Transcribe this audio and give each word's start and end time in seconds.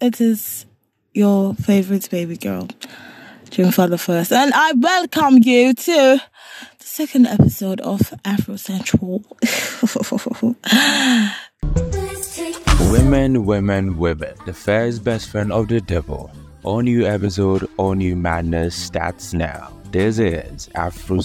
it 0.00 0.20
is 0.20 0.66
your 1.12 1.54
favorite 1.54 2.08
baby 2.10 2.36
girl, 2.36 2.68
Gyamfua 3.50 3.98
First, 3.98 4.32
and 4.32 4.52
I 4.54 4.72
welcome 4.72 5.38
you 5.38 5.74
to 5.74 6.22
the 6.78 6.84
second 6.84 7.26
episode 7.26 7.80
of 7.80 8.14
Afro 8.24 8.56
Central. 8.56 9.24
women, 12.92 13.44
women, 13.44 13.98
women. 13.98 14.34
The 14.46 14.54
first 14.54 15.04
best 15.04 15.30
friend 15.30 15.52
of 15.52 15.68
the 15.68 15.80
devil. 15.80 16.30
All 16.62 16.80
new 16.80 17.06
episode, 17.06 17.68
all 17.76 17.94
new 17.94 18.16
madness 18.16 18.74
starts 18.74 19.34
now. 19.34 19.72
This 19.90 20.18
is 20.18 20.68
Afro 20.74 21.20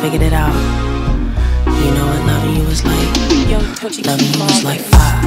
figured 0.00 0.22
it 0.22 0.32
out. 0.32 0.54
You 1.66 1.90
know 1.94 2.06
what 2.06 2.24
loving 2.26 2.56
you 2.56 2.64
was 2.68 2.84
like? 2.84 3.16
Loving 4.06 4.26
you 4.26 4.44
was 4.44 4.64
like 4.64 4.80
fire, 4.80 5.22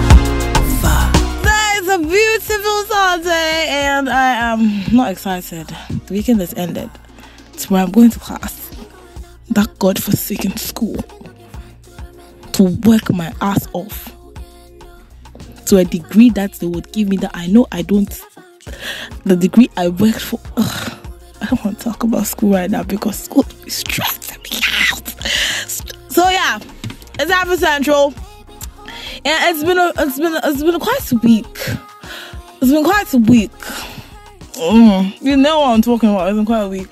fire. 0.79 1.11
That 1.43 1.79
is 1.81 1.89
a 1.89 1.97
beautiful 1.97 2.83
Sunday, 2.85 3.67
and 3.67 4.09
I 4.09 4.33
am 4.33 4.83
not 4.95 5.11
excited. 5.11 5.67
The 6.07 6.13
weekend 6.13 6.39
has 6.39 6.53
ended. 6.53 6.89
Tomorrow 7.57 7.85
I'm 7.85 7.91
going 7.91 8.11
to 8.11 8.19
class. 8.19 8.71
That 9.49 9.77
godforsaken 9.79 10.55
school. 10.55 10.95
To 12.53 12.63
work 12.85 13.11
my 13.11 13.33
ass 13.41 13.67
off. 13.73 14.15
To 15.65 15.77
a 15.77 15.83
degree 15.83 16.29
that 16.31 16.53
they 16.53 16.67
would 16.67 16.93
give 16.93 17.09
me 17.09 17.17
that 17.17 17.31
I 17.33 17.47
know 17.47 17.67
I 17.73 17.81
don't. 17.81 18.23
The 19.25 19.35
degree 19.35 19.69
I 19.75 19.89
worked 19.89 20.21
for. 20.21 20.39
Ugh, 20.55 20.97
I 21.41 21.45
don't 21.47 21.65
want 21.65 21.77
to 21.79 21.83
talk 21.83 22.03
about 22.03 22.25
school 22.25 22.53
right 22.53 22.71
now 22.71 22.83
because 22.83 23.17
school 23.19 23.45
is 23.65 23.75
stressing 23.75 24.21
so 26.21 26.29
yeah, 26.29 26.59
it's 27.15 27.31
Afro 27.31 27.55
Central. 27.55 28.13
And 29.25 29.55
it's 29.55 29.63
been 29.63 29.79
a 29.79 29.91
it's 29.97 30.19
been 30.19 30.39
it's 30.43 30.61
been 30.61 30.79
quite 30.79 31.11
a 31.11 31.15
week. 31.15 31.57
It's 32.61 32.71
been 32.71 32.83
quite 32.83 33.11
a 33.13 33.17
week. 33.17 33.51
Mm, 34.53 35.19
you 35.19 35.35
know 35.35 35.61
what 35.61 35.69
I'm 35.69 35.81
talking 35.81 36.09
about. 36.09 36.27
It's 36.27 36.35
been 36.35 36.45
quite 36.45 36.61
a 36.61 36.67
week. 36.67 36.87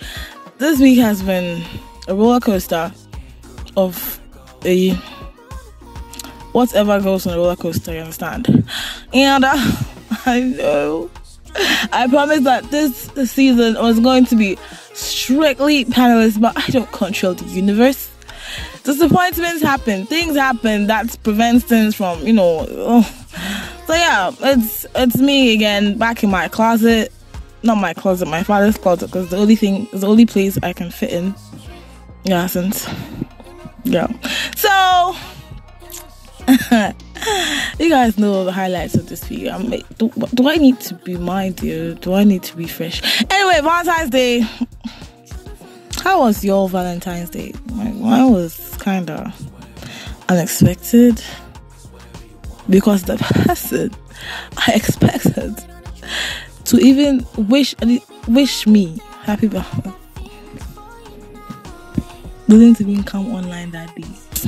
This 0.57 0.79
week 0.79 0.97
has 0.97 1.21
been 1.21 1.63
a 2.07 2.15
roller 2.15 2.39
coaster 2.39 2.91
of 3.77 4.19
a 4.65 4.93
whatever 6.53 6.99
goes 6.99 7.27
on 7.27 7.33
a 7.33 7.37
roller 7.37 7.55
coaster. 7.55 7.93
You 7.93 7.99
understand? 7.99 8.67
And 9.13 9.45
uh, 9.45 9.53
I 10.25 10.41
know 10.41 11.11
I 11.91 12.07
promised 12.09 12.45
that 12.45 12.63
this 12.71 13.11
season 13.31 13.75
was 13.75 13.99
going 13.99 14.25
to 14.25 14.35
be 14.35 14.57
strictly 14.93 15.85
panelists, 15.85 16.41
but 16.41 16.57
I 16.57 16.65
don't 16.71 16.91
control 16.91 17.35
the 17.35 17.45
universe. 17.45 18.09
Disappointments 18.89 19.61
happen, 19.61 20.07
things 20.07 20.35
happen 20.35 20.87
that 20.87 21.15
prevents 21.21 21.63
things 21.63 21.93
from, 21.93 22.25
you 22.25 22.33
know. 22.33 22.65
So 23.85 23.93
yeah, 23.93 24.31
it's 24.41 24.87
it's 24.95 25.17
me 25.17 25.53
again 25.53 25.95
back 25.99 26.23
in 26.23 26.31
my 26.31 26.47
closet, 26.47 27.11
not 27.61 27.75
my 27.75 27.93
closet, 27.93 28.27
my 28.27 28.41
father's 28.41 28.77
closet, 28.77 29.07
because 29.07 29.29
the 29.29 29.37
only 29.37 29.55
thing, 29.55 29.87
is 29.93 30.01
the 30.01 30.07
only 30.07 30.25
place 30.25 30.57
I 30.63 30.73
can 30.73 30.89
fit 30.89 31.11
in. 31.11 31.35
Yeah, 32.23 32.47
since 32.47 32.87
yeah. 33.83 34.07
So 34.55 35.15
you 37.79 37.89
guys 37.91 38.17
know 38.17 38.43
the 38.43 38.51
highlights 38.51 38.95
of 38.95 39.07
this 39.07 39.23
video. 39.23 39.53
I'm 39.53 39.69
do, 39.99 40.11
do 40.33 40.49
I 40.49 40.55
need 40.55 40.79
to 40.79 40.95
be 40.95 41.15
dear? 41.51 41.93
Do 41.93 42.15
I 42.15 42.23
need 42.23 42.41
to 42.41 42.57
be 42.57 42.65
fresh? 42.65 43.03
Anyway, 43.29 43.61
Valentine's 43.61 44.09
Day. 44.09 44.47
How 46.09 46.21
was 46.21 46.43
your 46.43 46.67
Valentine's 46.67 47.29
Day? 47.29 47.53
Mine 47.71 48.31
was 48.31 48.75
kind 48.79 49.11
of 49.11 49.51
unexpected 50.27 51.23
because 52.67 53.03
the 53.03 53.17
person 53.45 53.91
I 54.57 54.71
expected 54.73 55.63
to 56.65 56.77
even 56.77 57.23
wish 57.37 57.75
wish 58.27 58.65
me 58.65 58.97
happy 59.21 59.49
birthday 59.49 59.93
didn't 62.47 62.81
even 62.81 63.03
come 63.03 63.31
online 63.31 63.69
that 63.69 63.95
day. 63.95 64.07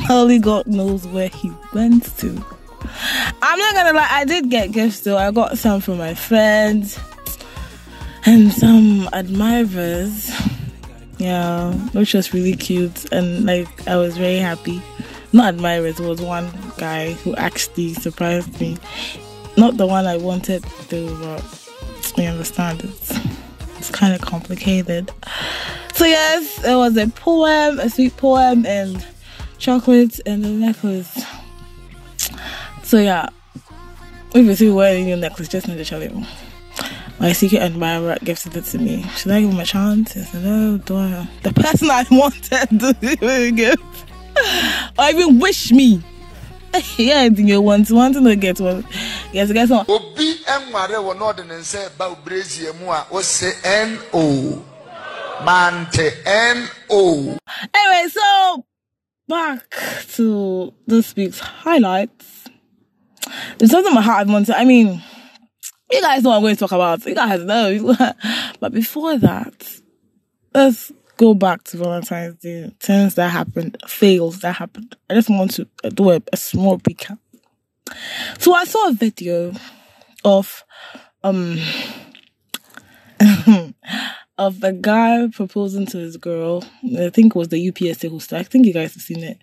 Only 0.10 0.40
God 0.40 0.66
knows 0.66 1.06
where 1.06 1.30
he 1.30 1.52
went 1.76 2.06
to. 2.18 2.44
I'm 3.44 3.60
not 3.60 3.76
gonna 3.76 3.94
lie, 3.94 4.08
I 4.10 4.26
did 4.26 4.50
get 4.50 4.72
gifts 4.72 5.02
though. 5.02 5.16
I 5.16 5.30
got 5.30 5.60
some 5.60 5.80
from 5.80 6.00
my 6.00 6.16
friends 6.16 7.00
and 8.26 8.52
some 8.52 9.08
admirers. 9.14 10.32
Yeah, 11.22 11.72
which 11.94 12.16
was 12.16 12.34
really 12.34 12.56
cute 12.56 13.14
and 13.14 13.46
like 13.46 13.88
I 13.88 13.96
was 13.96 14.18
very 14.18 14.38
happy. 14.38 14.82
Not 15.32 15.54
admirers, 15.54 16.00
it 16.00 16.08
was 16.08 16.20
one 16.20 16.50
guy 16.80 17.12
who 17.12 17.36
actually 17.36 17.94
surprised 17.94 18.60
me. 18.60 18.80
Not 19.56 19.78
the 19.78 19.86
one 19.86 20.08
I 20.08 20.18
wanted 20.18 20.64
to, 20.64 21.18
but 21.20 21.70
you 22.18 22.24
understand 22.24 22.84
it's 22.84 23.14
it's 23.78 23.92
kind 23.92 24.16
of 24.16 24.22
complicated. 24.22 25.12
So 25.94 26.06
yes, 26.06 26.64
it 26.66 26.76
was 26.76 26.98
a 26.98 27.08
poem, 27.10 27.80
a 27.80 27.88
sweet 27.88 28.18
poem, 28.18 28.66
and 28.66 29.06
chocolates 29.60 30.20
and 30.22 30.44
the 30.44 30.50
necklace. 30.50 31.24
So 32.82 32.98
yeah, 32.98 33.30
if 34.34 34.44
you 34.44 34.56
see 34.56 34.72
wearing 34.72 35.08
your 35.08 35.18
necklace, 35.18 35.50
just 35.50 35.68
to 35.68 35.86
tell 35.86 36.02
him. 36.02 36.26
My 37.20 37.34
secret 37.34 37.62
admirer 37.62 38.18
gifted 38.24 38.58
it 38.58 38.66
to 38.66 38.80
me. 38.80 39.04
Should 39.16 39.32
I 39.32 39.42
give 39.42 39.52
him 39.52 39.60
a 39.60 39.66
chance? 39.66 40.18
I 40.18 40.22
said, 40.22 40.44
no, 40.44 40.78
do 40.78 40.98
I? 40.98 41.28
The 41.44 41.54
person 41.54 41.90
I 41.92 42.06
wanted 42.12 42.80
to 42.80 43.52
give. 43.52 43.80
Or 44.98 45.06
even 45.10 45.40
wish 45.40 45.72
me. 45.72 46.02
yeah, 46.98 47.22
I 47.22 47.30
think 47.30 47.50
you 47.50 47.62
want 47.62 47.88
to 47.88 47.96
want 47.96 48.16
to 48.16 48.36
get 48.36 48.60
one. 48.60 48.86
Yes, 49.34 49.52
guys. 49.52 49.70
Obi 49.72 50.36
enware 50.48 51.04
wo 51.04 51.14
no 51.14 51.34
de 51.34 51.44
nse 51.44 51.90
ba 51.98 52.06
obrezi 52.16 52.74
mu 52.80 52.90
a 52.92 53.06
wo 53.12 53.22
se 53.22 53.52
N 53.64 54.00
O. 54.14 54.64
Mante 55.44 56.14
N 56.26 56.70
O. 56.90 57.38
Anyway, 57.76 58.10
so 58.10 58.66
back 59.28 59.64
to 60.16 60.74
this 60.88 61.14
week's 61.16 61.40
highlights. 61.40 62.46
There's 63.58 63.72
something 63.72 63.94
my 63.94 64.02
heart 64.02 64.28
wants. 64.28 64.50
I 64.50 64.64
mean, 64.64 65.04
you 65.92 66.02
guys 66.02 66.24
know 66.24 66.30
what 66.32 66.38
I'm 66.38 66.42
going 66.42 66.56
to 66.56 66.60
talk 66.60 66.72
about. 66.72 67.06
You 67.06 67.16
guys 67.16 67.44
know. 67.44 67.96
but 68.60 68.74
before 68.74 69.18
that, 69.18 69.80
let's 70.54 70.92
go 71.18 71.34
back 71.34 71.64
to 71.66 71.78
Valentine's 71.78 72.36
Day. 72.40 72.72
Things 72.80 73.16
that 73.16 73.30
happened, 73.30 73.78
fails 73.88 74.40
that 74.40 74.54
happened. 74.54 74.96
I 75.10 75.14
just 75.14 75.30
want 75.30 75.52
to 75.52 75.68
do 75.94 76.12
a, 76.12 76.22
a 76.32 76.38
small 76.38 76.80
recap. 76.80 77.20
So 78.40 78.54
I 78.54 78.64
saw 78.66 78.90
a 78.90 78.94
video 78.94 79.54
of 80.24 80.64
um 81.24 81.58
of 84.38 84.60
the 84.60 84.74
guy 84.80 85.28
proposing 85.28 85.86
to 85.88 85.98
his 85.98 86.18
girl. 86.18 86.64
I 86.98 87.10
think 87.10 87.36
it 87.36 87.40
was 87.40 87.50
the 87.50 87.72
UPSA 87.72 88.10
host. 88.10 88.34
I 88.34 88.44
think 88.44 88.66
you 88.66 88.74
guys 88.74 88.94
have 88.94 89.04
seen 89.04 89.24
it. 89.24 89.40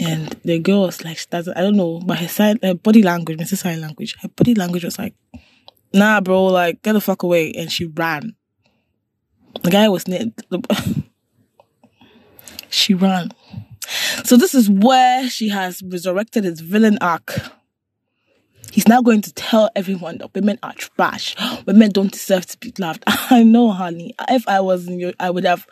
And 0.00 0.28
the 0.44 0.58
girl 0.58 0.82
was 0.82 1.04
like, 1.04 1.18
she 1.18 1.26
doesn't, 1.30 1.56
I 1.56 1.60
don't 1.60 1.76
know, 1.76 2.00
but 2.00 2.18
her, 2.18 2.26
side, 2.26 2.58
her 2.62 2.74
body 2.74 3.02
language, 3.02 3.38
Mrs. 3.38 3.58
Sign 3.58 3.80
language, 3.80 4.16
her 4.22 4.28
body 4.28 4.54
language 4.54 4.84
was 4.84 4.98
like, 4.98 5.14
nah, 5.94 6.20
bro, 6.20 6.44
like, 6.44 6.82
get 6.82 6.92
the 6.92 7.00
fuck 7.00 7.22
away. 7.22 7.52
And 7.52 7.70
she 7.70 7.86
ran. 7.86 8.34
The 9.62 9.70
guy 9.70 9.88
was 9.88 10.08
near, 10.08 10.26
she 12.68 12.94
ran. 12.94 13.30
So 14.24 14.36
this 14.36 14.54
is 14.54 14.68
where 14.68 15.28
she 15.30 15.48
has 15.48 15.82
resurrected 15.82 16.44
his 16.44 16.60
villain 16.60 16.98
arc 17.00 17.52
He's 18.74 18.88
now 18.88 19.02
going 19.02 19.20
to 19.20 19.32
tell 19.34 19.70
everyone 19.76 20.18
that 20.18 20.34
women 20.34 20.58
are 20.64 20.72
trash. 20.72 21.36
Women 21.66 21.92
don't 21.92 22.10
deserve 22.10 22.44
to 22.46 22.58
be 22.58 22.74
loved. 22.76 23.04
I 23.06 23.44
know, 23.44 23.70
honey. 23.70 24.16
If 24.28 24.48
I 24.48 24.58
was 24.58 24.88
in 24.88 24.98
your, 24.98 25.12
I 25.20 25.30
would 25.30 25.44
have 25.44 25.64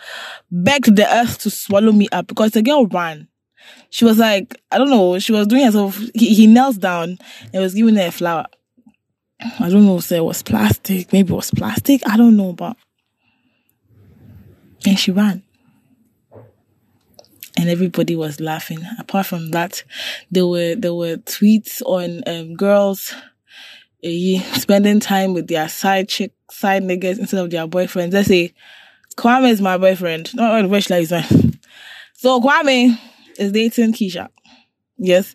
begged 0.53 0.95
the 0.95 1.13
earth 1.13 1.41
to 1.41 1.51
swallow 1.51 1.91
me 1.91 2.07
up 2.13 2.29
because 2.29 2.53
the 2.53 2.63
girl 2.63 2.87
ran. 2.87 3.27
She 3.91 4.05
was 4.05 4.19
like, 4.19 4.57
I 4.71 4.79
don't 4.79 4.89
know, 4.89 5.19
she 5.19 5.33
was 5.33 5.49
doing 5.49 5.65
herself. 5.65 5.99
He, 6.15 6.33
he 6.33 6.47
knelt 6.47 6.79
down 6.79 7.19
and 7.53 7.63
was 7.63 7.75
giving 7.75 7.97
her 7.97 8.07
a 8.07 8.13
flower. 8.13 8.47
I 9.61 9.69
don't 9.69 9.87
know, 9.87 10.00
say 10.00 10.17
it 10.19 10.25
was 10.25 10.43
plastic. 10.43 11.12
Maybe 11.12 11.33
it 11.33 11.37
was 11.37 11.50
plastic. 11.50 12.03
I 12.09 12.17
don't 12.17 12.37
know, 12.37 12.53
but. 12.53 12.77
And 14.85 14.99
she 14.99 15.12
ran 15.12 15.43
and 17.56 17.69
everybody 17.69 18.17
was 18.17 18.41
laughing. 18.41 18.81
Apart 18.99 19.27
from 19.27 19.50
that, 19.50 19.85
there 20.31 20.47
were 20.47 20.75
there 20.75 20.94
were 20.94 21.17
tweets 21.19 21.83
on 21.83 22.23
um, 22.27 22.55
girls 22.56 23.15
uh, 24.05 24.41
spending 24.59 25.00
time 25.00 25.35
with 25.35 25.49
their 25.49 25.69
side 25.69 26.09
chick, 26.09 26.33
side 26.50 26.83
niggas 26.83 27.19
instead 27.19 27.41
of 27.41 27.50
their 27.50 27.67
boyfriends. 27.67 28.12
Let's 28.12 28.29
say 28.29 28.55
Kwame 29.17 29.50
is 29.50 29.61
my 29.61 29.79
boyfriend. 29.79 30.35
No, 30.35 30.67
which 30.67 30.91
is 30.91 31.11
mine. 31.12 31.59
So 32.15 32.41
Kwame 32.41 32.99
is 33.39 33.53
dating 33.53 33.93
Keisha. 33.93 34.29
Yes. 34.97 35.35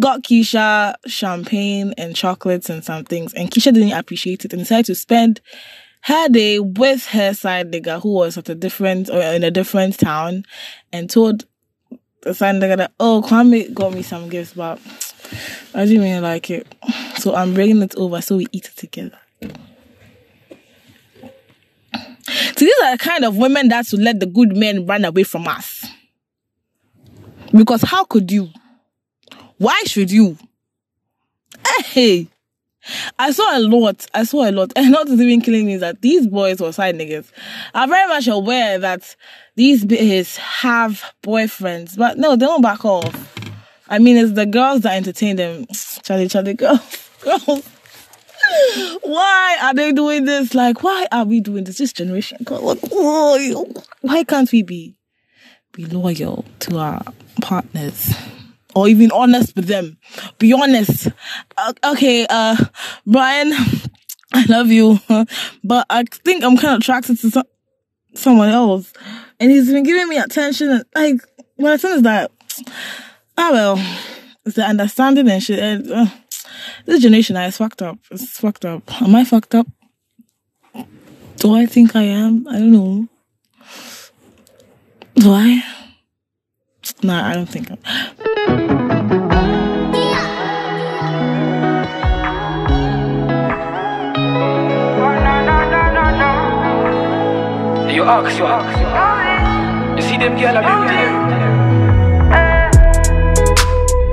Got 0.00 0.22
Keisha 0.22 0.94
champagne 1.06 1.92
and 1.98 2.14
chocolates 2.14 2.70
and 2.70 2.84
some 2.84 3.04
things, 3.04 3.34
and 3.34 3.50
Keisha 3.50 3.72
didn't 3.72 3.92
appreciate 3.92 4.44
it 4.44 4.52
and 4.52 4.62
decided 4.62 4.86
to 4.86 4.94
spend 4.94 5.40
her 6.02 6.28
day 6.28 6.60
with 6.60 7.06
her 7.06 7.34
side 7.34 7.72
nigga 7.72 8.00
who 8.00 8.12
was 8.12 8.38
at 8.38 8.48
a 8.48 8.54
different 8.54 9.10
or 9.10 9.20
in 9.20 9.42
a 9.42 9.50
different 9.50 9.98
town 9.98 10.44
and 10.92 11.10
told 11.10 11.46
the 12.22 12.32
side 12.32 12.54
nigga 12.56 12.76
that 12.76 12.92
oh 13.00 13.24
Kwame 13.26 13.74
got 13.74 13.92
me 13.92 14.02
some 14.02 14.28
gifts 14.28 14.54
but 14.54 14.78
I 15.74 15.84
didn't 15.84 16.02
really 16.02 16.20
like 16.20 16.50
it. 16.50 16.66
So 17.18 17.34
I'm 17.34 17.54
bringing 17.54 17.82
it 17.82 17.94
over 17.96 18.20
so 18.20 18.36
we 18.36 18.46
eat 18.52 18.66
it 18.66 18.76
together. 18.76 19.18
So 21.92 22.64
these 22.64 22.74
are 22.82 22.92
the 22.92 22.98
kind 22.98 23.24
of 23.24 23.36
women 23.36 23.68
that 23.68 23.86
should 23.86 24.00
let 24.00 24.20
the 24.20 24.26
good 24.26 24.56
men 24.56 24.86
run 24.86 25.04
away 25.04 25.24
from 25.24 25.46
us. 25.48 25.84
Because 27.52 27.82
how 27.82 28.04
could 28.04 28.30
you? 28.30 28.50
Why 29.58 29.80
should 29.86 30.10
you? 30.10 30.38
Hey, 31.84 32.28
I 33.18 33.32
saw 33.32 33.58
a 33.58 33.60
lot. 33.60 34.06
I 34.14 34.24
saw 34.24 34.48
a 34.48 34.52
lot. 34.52 34.72
And 34.76 34.92
not 34.92 35.08
even 35.08 35.40
killing 35.40 35.66
me 35.66 35.74
is 35.74 35.80
that 35.80 36.00
these 36.02 36.26
boys 36.26 36.60
were 36.60 36.72
side 36.72 36.96
niggas. 36.96 37.30
I'm 37.74 37.88
very 37.88 38.08
much 38.08 38.28
aware 38.28 38.78
that 38.78 39.16
these 39.56 39.84
boys 39.84 40.36
have 40.36 41.02
boyfriends, 41.22 41.96
but 41.96 42.18
no, 42.18 42.36
they 42.36 42.46
don't 42.46 42.62
back 42.62 42.84
off. 42.84 43.34
I 43.88 43.98
mean, 43.98 44.16
it's 44.16 44.32
the 44.32 44.46
girls 44.46 44.82
that 44.82 44.96
entertain 44.96 45.36
them. 45.36 45.66
Charlie, 46.02 46.28
Charlie, 46.28 46.54
girls, 46.54 47.10
girls. 47.20 47.68
Why 49.02 49.58
are 49.62 49.74
they 49.74 49.92
doing 49.92 50.24
this? 50.24 50.54
Like, 50.54 50.82
why 50.82 51.06
are 51.12 51.24
we 51.24 51.40
doing 51.40 51.64
this? 51.64 51.78
This 51.78 51.92
generation, 51.92 52.38
God, 52.44 52.78
why 54.00 54.24
can't 54.24 54.50
we 54.50 54.62
be 54.62 54.94
be 55.72 55.84
loyal 55.84 56.46
to 56.60 56.78
our 56.78 57.02
partners? 57.42 58.14
Or 58.78 58.86
even 58.86 59.10
honest 59.10 59.56
with 59.56 59.66
them. 59.66 59.98
Be 60.38 60.52
honest. 60.52 61.08
Okay, 61.84 62.26
uh, 62.30 62.56
Brian, 63.04 63.52
I 64.32 64.44
love 64.48 64.68
you, 64.68 65.00
but 65.64 65.84
I 65.90 66.04
think 66.04 66.44
I'm 66.44 66.56
kind 66.56 66.74
of 66.74 66.80
attracted 66.80 67.18
to 67.18 67.30
some, 67.30 67.44
someone 68.14 68.50
else, 68.50 68.92
and 69.40 69.50
he's 69.50 69.68
been 69.68 69.82
giving 69.82 70.08
me 70.08 70.18
attention. 70.18 70.70
And, 70.70 70.84
like, 70.94 71.20
my 71.58 71.76
thing 71.76 71.96
is 71.96 72.02
that, 72.02 72.30
ah 73.36 73.50
well, 73.52 73.98
it's 74.44 74.54
the 74.54 74.62
understanding 74.62 75.28
and 75.28 75.42
shit. 75.42 75.58
And, 75.58 75.90
uh, 75.90 76.06
this 76.86 77.02
generation 77.02 77.36
is 77.36 77.56
fucked 77.56 77.82
up. 77.82 77.98
It's 78.12 78.38
fucked 78.38 78.64
up. 78.64 79.02
Am 79.02 79.14
I 79.16 79.24
fucked 79.24 79.56
up? 79.56 79.66
Do 81.38 81.54
I 81.54 81.66
think 81.66 81.96
I 81.96 82.02
am? 82.02 82.46
I 82.46 82.58
don't 82.58 82.72
know. 82.72 83.08
Do 85.14 85.32
I? 85.32 85.62
Nah, 87.02 87.28
I 87.28 87.34
don't 87.34 87.46
think 87.48 87.70
I'm. 87.70 87.78
You 97.90 98.04
ask, 98.04 98.38
you 98.38 98.44
ask. 98.46 99.96
You 99.96 100.02
see 100.08 100.18
them 100.18 100.38
girl, 100.38 100.56
I 100.56 100.60
bring 100.62 100.86
them. 100.88 101.14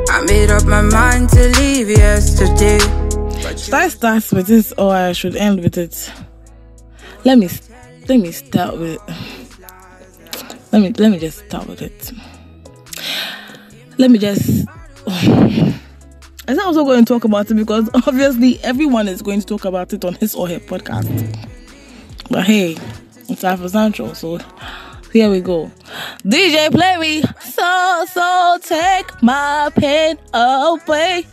I 0.10 0.22
made 0.26 0.50
up 0.50 0.66
my 0.66 0.82
mind 0.82 1.30
to 1.30 1.50
leave 1.60 1.90
yesterday. 1.90 2.80
Should 3.58 3.74
I 3.74 3.88
start 3.90 4.32
with 4.32 4.48
this 4.48 4.74
or 4.78 4.94
I 4.94 5.12
should 5.12 5.36
end 5.36 5.62
with 5.62 5.78
it? 5.78 6.12
Let 7.24 7.38
me 7.38 7.50
let 8.08 8.20
me 8.20 8.32
start 8.32 8.78
with 8.78 9.00
let 10.72 10.82
me 10.82 10.92
let 10.98 11.12
me 11.12 11.20
just 11.20 11.46
start 11.46 11.68
with 11.68 11.82
it. 11.82 12.12
Let 13.98 14.12
me 14.12 14.20
just 14.20 14.68
I'm 16.48 16.60
also 16.60 16.84
going 16.84 17.06
to 17.06 17.14
talk 17.14 17.24
about 17.24 17.50
it 17.50 17.56
because 17.56 17.90
obviously 17.94 18.60
everyone 18.64 19.08
is 19.08 19.22
going 19.22 19.40
to 19.40 19.46
talk 19.46 19.66
about 19.66 19.94
it 19.94 20.06
on 20.06 20.16
his 20.16 20.36
or 20.36 20.48
her 20.48 20.60
podcast. 20.60 21.08
But 22.30 22.46
hey, 22.46 22.78
it's 23.30 23.44
Afro 23.44 23.68
Central, 23.68 24.14
so 24.14 24.40
here 25.12 25.30
we 25.30 25.42
go. 25.42 25.72
DJ 26.24 26.72
play 26.72 26.98
me 26.98 27.22
so 27.40 28.06
so 28.12 28.58
take 28.62 29.24
my 29.24 29.72
pain 29.76 30.18
away. 30.34 31.26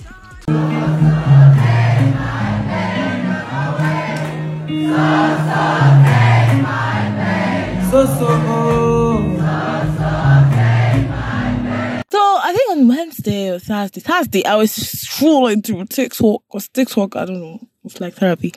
So, 7.90 8.06
so, 8.06 8.52
Wednesday 13.32 13.50
or 13.50 13.58
Thursday, 13.58 14.00
Thursday, 14.00 14.44
I 14.44 14.56
was 14.56 14.72
scrolling 14.72 15.64
through 15.64 15.86
TikTok. 15.86 16.42
Was 16.52 16.68
TikTok? 16.68 17.16
I 17.16 17.24
don't 17.24 17.40
know. 17.40 17.60
It's 17.84 18.00
like 18.00 18.14
therapy. 18.14 18.52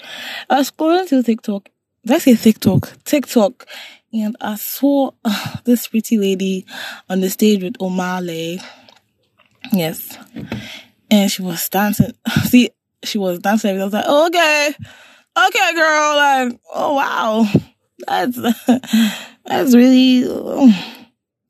I 0.49 0.59
was 0.59 0.71
scrolling 0.71 1.07
through 1.07 1.23
TikTok. 1.23 1.69
Did 2.05 2.15
I 2.15 2.17
say 2.19 2.35
TikTok? 2.35 2.91
TikTok, 3.05 3.65
and 4.13 4.35
I 4.41 4.55
saw 4.55 5.11
uh, 5.23 5.57
this 5.63 5.87
pretty 5.87 6.17
lady 6.17 6.65
on 7.09 7.21
the 7.21 7.29
stage 7.29 7.63
with 7.63 7.77
Omah 7.77 8.25
Lay. 8.25 8.59
Yes, 9.71 10.17
and 11.09 11.31
she 11.31 11.41
was 11.41 11.67
dancing. 11.69 12.11
See, 12.43 12.69
she 13.03 13.17
was 13.17 13.39
dancing. 13.39 13.79
I 13.79 13.83
was 13.83 13.93
like, 13.93 14.05
oh, 14.07 14.27
okay, 14.27 14.73
okay, 15.47 15.73
girl. 15.73 16.15
Like, 16.15 16.59
oh 16.73 16.95
wow, 16.95 17.47
that's 18.07 18.37
that's 19.45 19.75
really. 19.75 20.25
oh, 20.27 21.01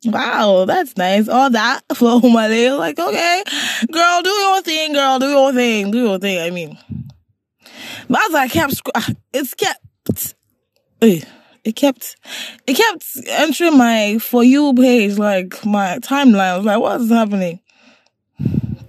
Wow, 0.06 0.66
that's 0.66 0.96
nice. 0.98 1.28
All 1.28 1.50
that 1.50 1.81
for 1.96 2.19
Omah 2.22 2.50
Lay. 2.50 2.72
Like, 2.72 3.00
okay, 3.00 3.44
girl, 3.92 4.22
do 4.22 4.30
your 4.30 4.62
thing, 4.62 4.94
girl, 4.94 5.19
do 5.19 5.28
your 5.28 5.54
thing, 5.54 5.92
do 5.92 5.98
your 6.00 6.19
thing. 6.19 6.40
I 6.42 6.52
mean, 6.52 6.78
but 8.10 8.22
as 8.30 8.36
I 8.36 8.48
kept, 8.48 8.81
it's 9.34 9.54
kept, 9.54 10.36
eh, 11.02 11.22
it 11.63 11.75
kept, 11.75 12.16
it 12.68 12.75
kept 12.75 13.06
entering 13.28 13.78
my 13.78 14.18
for 14.19 14.44
you 14.44 14.74
page, 14.74 15.18
like 15.18 15.66
my 15.66 16.00
timeline. 16.00 16.40
I 16.40 16.58
was 16.58 16.66
like, 16.66 16.80
what 16.80 17.01
is 17.01 17.10
happening? 17.10 17.60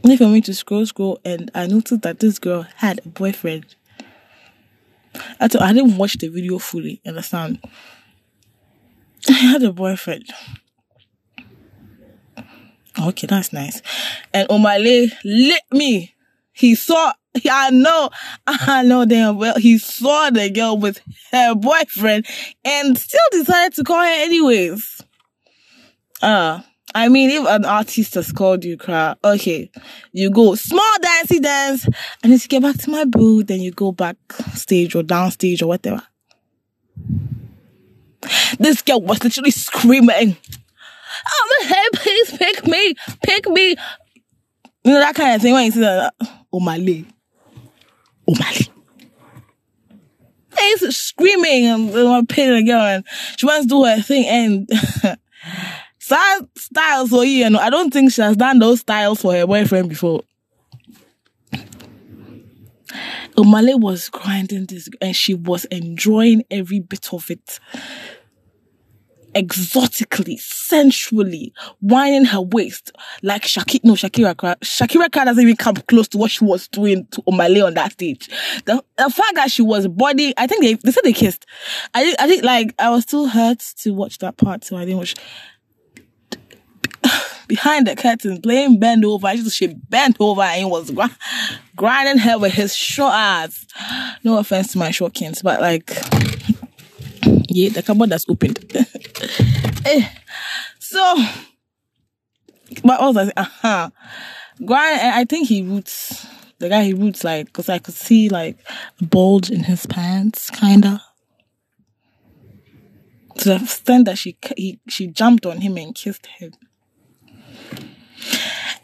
Only 0.04 0.16
for 0.18 0.28
me 0.28 0.40
to 0.42 0.54
scroll, 0.54 0.86
scroll, 0.86 1.18
and 1.24 1.50
I 1.54 1.66
noticed 1.66 2.02
that 2.02 2.20
this 2.20 2.38
girl 2.38 2.66
had 2.76 3.00
a 3.04 3.08
boyfriend. 3.08 3.74
I 5.40 5.48
I 5.60 5.72
didn't 5.72 5.96
watch 5.96 6.18
the 6.18 6.28
video 6.28 6.58
fully. 6.58 7.00
Understand? 7.06 7.58
I 9.28 9.32
had 9.32 9.62
a 9.62 9.72
boyfriend. 9.72 10.30
Okay, 12.98 13.26
that's 13.26 13.52
nice. 13.52 13.82
And 14.32 14.48
Omah 14.48 14.82
Lay 14.82 15.10
lit 15.24 15.62
me. 15.72 16.14
He 16.52 16.74
saw, 16.74 17.12
I 17.50 17.70
know, 17.70 18.10
I 18.46 18.82
know 18.82 19.04
damn 19.04 19.36
well, 19.36 19.56
he 19.58 19.78
saw 19.78 20.30
the 20.30 20.48
girl 20.50 20.78
with 20.78 21.00
her 21.32 21.54
boyfriend 21.54 22.26
and 22.64 22.96
still 22.96 23.20
decided 23.32 23.74
to 23.74 23.84
call 23.84 23.98
her 23.98 24.24
anyways. 24.24 25.02
Uh, 26.22 26.60
I 26.94 27.08
mean, 27.08 27.28
if 27.28 27.46
an 27.46 27.66
artist 27.66 28.14
has 28.14 28.32
called 28.32 28.64
you, 28.64 28.78
cry, 28.78 29.14
okay, 29.22 29.70
you 30.12 30.30
go 30.30 30.54
small 30.54 30.92
dancey 31.02 31.40
dance, 31.40 31.86
and 32.22 32.32
if 32.32 32.44
you 32.44 32.48
get 32.48 32.62
back 32.62 32.78
to 32.78 32.90
my 32.90 33.04
booth, 33.04 33.48
then 33.48 33.60
you 33.60 33.70
go 33.70 33.92
back 33.92 34.16
stage 34.54 34.94
or 34.94 35.02
downstage 35.02 35.62
or 35.62 35.66
whatever. 35.66 36.02
This 38.58 38.80
girl 38.80 39.02
was 39.02 39.22
literally 39.22 39.50
screaming. 39.50 40.36
I'm 41.24 41.68
here, 41.68 41.90
please 41.94 42.38
pick 42.38 42.66
me, 42.66 42.94
pick 43.22 43.48
me. 43.48 43.76
You 44.84 44.92
know 44.92 45.00
that 45.00 45.14
kind 45.14 45.34
of 45.34 45.42
thing 45.42 45.52
when 45.52 45.64
you 45.66 45.72
see 45.72 45.80
that, 45.80 46.14
oh, 46.20 46.44
Omah 46.54 46.84
Lay, 46.84 47.04
Omale. 48.28 48.68
Oh, 48.68 48.72
He's 50.58 50.96
screaming 50.96 51.66
and 51.66 51.92
the 51.92 52.64
girl 52.66 52.80
and 52.80 53.04
she 53.36 53.44
wants 53.44 53.66
to 53.66 53.68
do 53.68 53.84
her 53.84 54.00
thing 54.00 54.26
and 54.26 54.70
sad 55.98 56.48
styles 56.56 57.10
for 57.10 57.24
you, 57.24 57.44
you 57.44 57.50
know. 57.50 57.58
I 57.58 57.68
don't 57.68 57.92
think 57.92 58.12
she 58.12 58.22
has 58.22 58.36
done 58.36 58.58
those 58.58 58.80
styles 58.80 59.20
for 59.20 59.34
her 59.34 59.46
boyfriend 59.46 59.88
before. 59.90 60.22
Omah 63.36 63.62
Lay 63.62 63.74
was 63.74 64.08
grinding 64.08 64.64
this 64.64 64.88
and 65.02 65.14
she 65.14 65.34
was 65.34 65.66
enjoying 65.66 66.42
every 66.50 66.80
bit 66.80 67.12
of 67.12 67.30
it 67.30 67.60
exotically, 69.36 70.38
sensually, 70.38 71.52
winding 71.82 72.24
her 72.24 72.40
waist 72.40 72.90
like 73.22 73.42
Shakira. 73.42 73.84
No, 73.84 73.92
Shakira. 73.92 74.34
Shakira 74.34 75.10
doesn't 75.12 75.42
even 75.42 75.56
come 75.56 75.76
close 75.76 76.08
to 76.08 76.18
what 76.18 76.30
she 76.30 76.42
was 76.42 76.66
doing 76.68 77.06
to 77.08 77.20
Omah 77.22 77.52
Lay 77.52 77.60
on 77.60 77.74
that 77.74 77.92
stage. 77.92 78.28
The, 78.64 78.82
the 78.96 79.10
fact 79.10 79.34
that 79.34 79.50
she 79.50 79.60
was 79.60 79.86
body, 79.88 80.32
I 80.38 80.46
think 80.46 80.62
they 80.62 80.74
they 80.74 80.90
said 80.90 81.04
they 81.04 81.12
kissed. 81.12 81.44
I 81.94 82.02
did, 82.02 82.16
I 82.18 82.26
think 82.26 82.44
like 82.44 82.74
I 82.78 82.88
was 82.88 83.02
still 83.02 83.28
hurt 83.28 83.60
to 83.82 83.90
watch 83.92 84.18
that 84.18 84.38
part, 84.38 84.64
so 84.64 84.76
I 84.76 84.86
didn't 84.86 84.98
watch. 84.98 85.14
Behind 87.46 87.86
the 87.86 87.94
curtain, 87.94 88.40
playing 88.40 88.80
bend 88.80 89.04
over. 89.04 89.32
Just 89.34 89.54
she 89.54 89.68
bent 89.68 90.16
over 90.18 90.42
and 90.42 90.70
was 90.70 90.90
gr- 90.90 91.04
grinding 91.76 92.18
her 92.18 92.38
with 92.38 92.52
his 92.52 92.74
short 92.74 93.12
ass. 93.12 93.66
No 94.24 94.38
offense 94.38 94.72
to 94.72 94.78
my 94.78 94.90
short 94.90 95.14
kins, 95.14 95.42
but 95.42 95.60
like 95.60 95.92
yeah, 97.56 97.70
the 97.70 97.82
cupboard 97.82 98.10
that's 98.10 98.28
opened. 98.28 98.58
Eh, 99.88 100.04
so, 100.80 101.00
I 101.00 101.46
was 102.84 103.30
uh-huh. 103.36 103.90
And 104.58 104.70
I 104.70 105.24
think 105.24 105.46
he 105.46 105.62
roots, 105.62 106.26
the 106.58 106.68
guy 106.68 106.82
he 106.82 106.92
roots 106.92 107.22
like, 107.22 107.52
cause 107.52 107.68
I 107.68 107.78
could 107.78 107.94
see 107.94 108.28
like 108.28 108.58
a 109.00 109.04
bulge 109.04 109.48
in 109.48 109.62
his 109.62 109.86
pants, 109.86 110.50
kinda. 110.50 111.00
to 113.38 113.48
the 113.50 113.56
extent 113.56 114.06
that 114.06 114.18
she 114.18 114.36
he, 114.56 114.80
she 114.88 115.06
jumped 115.06 115.46
on 115.46 115.60
him 115.60 115.76
and 115.76 115.94
kissed 115.94 116.26
him. 116.26 116.52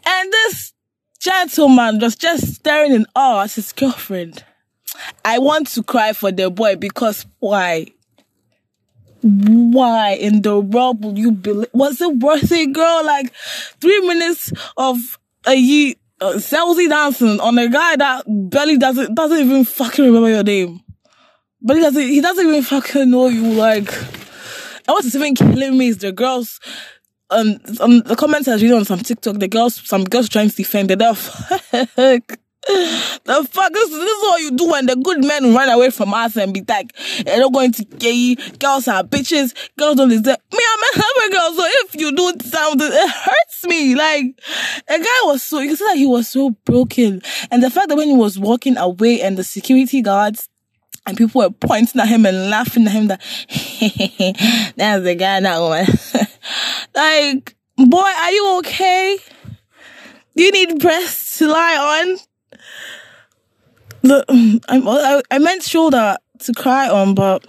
And 0.05 0.31
this 0.31 0.71
gentleman 1.19 1.99
was 1.99 2.15
just 2.15 2.55
staring 2.55 2.93
in 2.93 3.05
awe 3.13 3.43
at 3.43 3.51
his 3.51 3.73
girlfriend. 3.73 4.45
I 5.25 5.39
want 5.39 5.67
to 5.69 5.83
cry 5.83 6.13
for 6.13 6.31
the 6.31 6.49
boy 6.49 6.77
because 6.77 7.25
why? 7.39 7.87
Why 9.23 10.11
in 10.11 10.41
the 10.41 10.59
world 10.59 11.03
would 11.03 11.17
you 11.17 11.31
believe? 11.31 11.69
Was 11.73 12.01
it 12.01 12.17
worth 12.17 12.51
it, 12.51 12.73
girl? 12.73 13.05
Like 13.05 13.33
three 13.79 14.01
minutes 14.01 14.51
of 14.75 14.97
a 15.45 15.55
year 15.55 15.95
uh, 16.19 16.39
dancing 16.39 17.39
on 17.39 17.57
a 17.57 17.69
guy 17.69 17.95
that 17.95 18.23
barely 18.27 18.77
doesn't 18.77 19.15
doesn't 19.15 19.39
even 19.39 19.65
fucking 19.65 20.05
remember 20.05 20.29
your 20.29 20.43
name. 20.43 20.81
But 21.61 21.77
he 21.77 21.81
doesn't 21.81 22.01
he 22.01 22.21
doesn't 22.21 22.47
even 22.47 22.63
fucking 22.63 23.09
know 23.09 23.27
you. 23.27 23.53
Like, 23.53 23.91
and 23.93 24.87
what's 24.87 25.15
even 25.15 25.35
killing 25.35 25.77
me 25.77 25.87
is 25.87 25.97
the 25.99 26.11
girls. 26.11 26.59
Um, 27.29 27.57
um, 27.79 27.99
the 28.01 28.15
comments 28.15 28.47
I 28.47 28.55
reading 28.55 28.73
on 28.73 28.85
some 28.85 28.99
TikTok, 28.99 29.39
the 29.39 29.47
girls, 29.47 29.75
some 29.87 30.03
girls 30.03 30.29
trying 30.29 30.49
to 30.49 30.55
defend 30.55 30.91
it. 30.91 30.99
The 30.99 31.15
fuck, 31.15 32.37
the 32.65 33.47
fuck 33.51 33.71
is 33.75 33.89
this 33.89 34.11
is 34.11 34.21
what 34.21 34.41
you 34.41 34.51
do 34.51 34.71
when 34.71 34.85
the 34.85 34.95
good 34.95 35.23
men 35.23 35.53
run 35.53 35.69
away 35.69 35.89
from 35.89 36.13
us 36.13 36.37
and 36.37 36.53
be 36.53 36.63
like, 36.67 36.95
they're 37.25 37.39
not 37.39 37.51
going 37.51 37.73
to 37.73 37.83
gay. 37.83 38.35
Girls 38.59 38.87
are 38.87 39.03
bitches. 39.03 39.53
Girls 39.77 39.97
don't 39.97 40.09
deserve. 40.09 40.37
Me, 40.51 40.59
I'm 40.71 41.29
a 41.29 41.31
girl, 41.31 41.53
so 41.53 41.63
if 41.65 41.95
you 41.95 42.15
do 42.15 42.33
something, 42.41 42.87
it 42.89 43.09
hurts 43.09 43.65
me. 43.65 43.95
Like, 43.95 44.39
a 44.87 44.97
guy 44.97 45.19
was 45.23 45.43
so, 45.43 45.59
you 45.59 45.69
can 45.69 45.77
see 45.77 45.85
that 45.85 45.97
he 45.97 46.05
was 46.05 46.29
so 46.29 46.51
broken. 46.65 47.21
And 47.51 47.61
the 47.61 47.69
fact 47.69 47.89
that 47.89 47.97
when 47.97 48.07
he 48.07 48.15
was 48.15 48.39
walking 48.39 48.77
away 48.77 49.21
and 49.21 49.37
the 49.37 49.43
security 49.43 50.01
guards 50.01 50.47
and 51.05 51.17
people 51.17 51.41
were 51.41 51.49
pointing 51.49 51.99
at 51.99 52.07
him 52.07 52.25
and 52.25 52.49
laughing 52.49 52.87
at 52.87 52.93
him 52.93 53.07
that 53.07 53.19
that's 54.77 55.03
the 55.03 55.15
guy 55.17 55.39
now 55.39 55.69
man. 55.69 55.85
like 56.95 57.55
boy 57.77 57.97
are 57.97 58.31
you 58.31 58.57
okay 58.59 59.17
do 60.35 60.43
you 60.43 60.51
need 60.51 60.79
breasts 60.79 61.39
to 61.39 61.47
lie 61.47 62.05
on 62.05 62.17
I'm, 64.67 64.87
I, 64.87 65.21
I 65.31 65.39
meant 65.39 65.63
shoulder 65.63 66.17
to 66.39 66.53
cry 66.53 66.89
on 66.89 67.15
but 67.15 67.45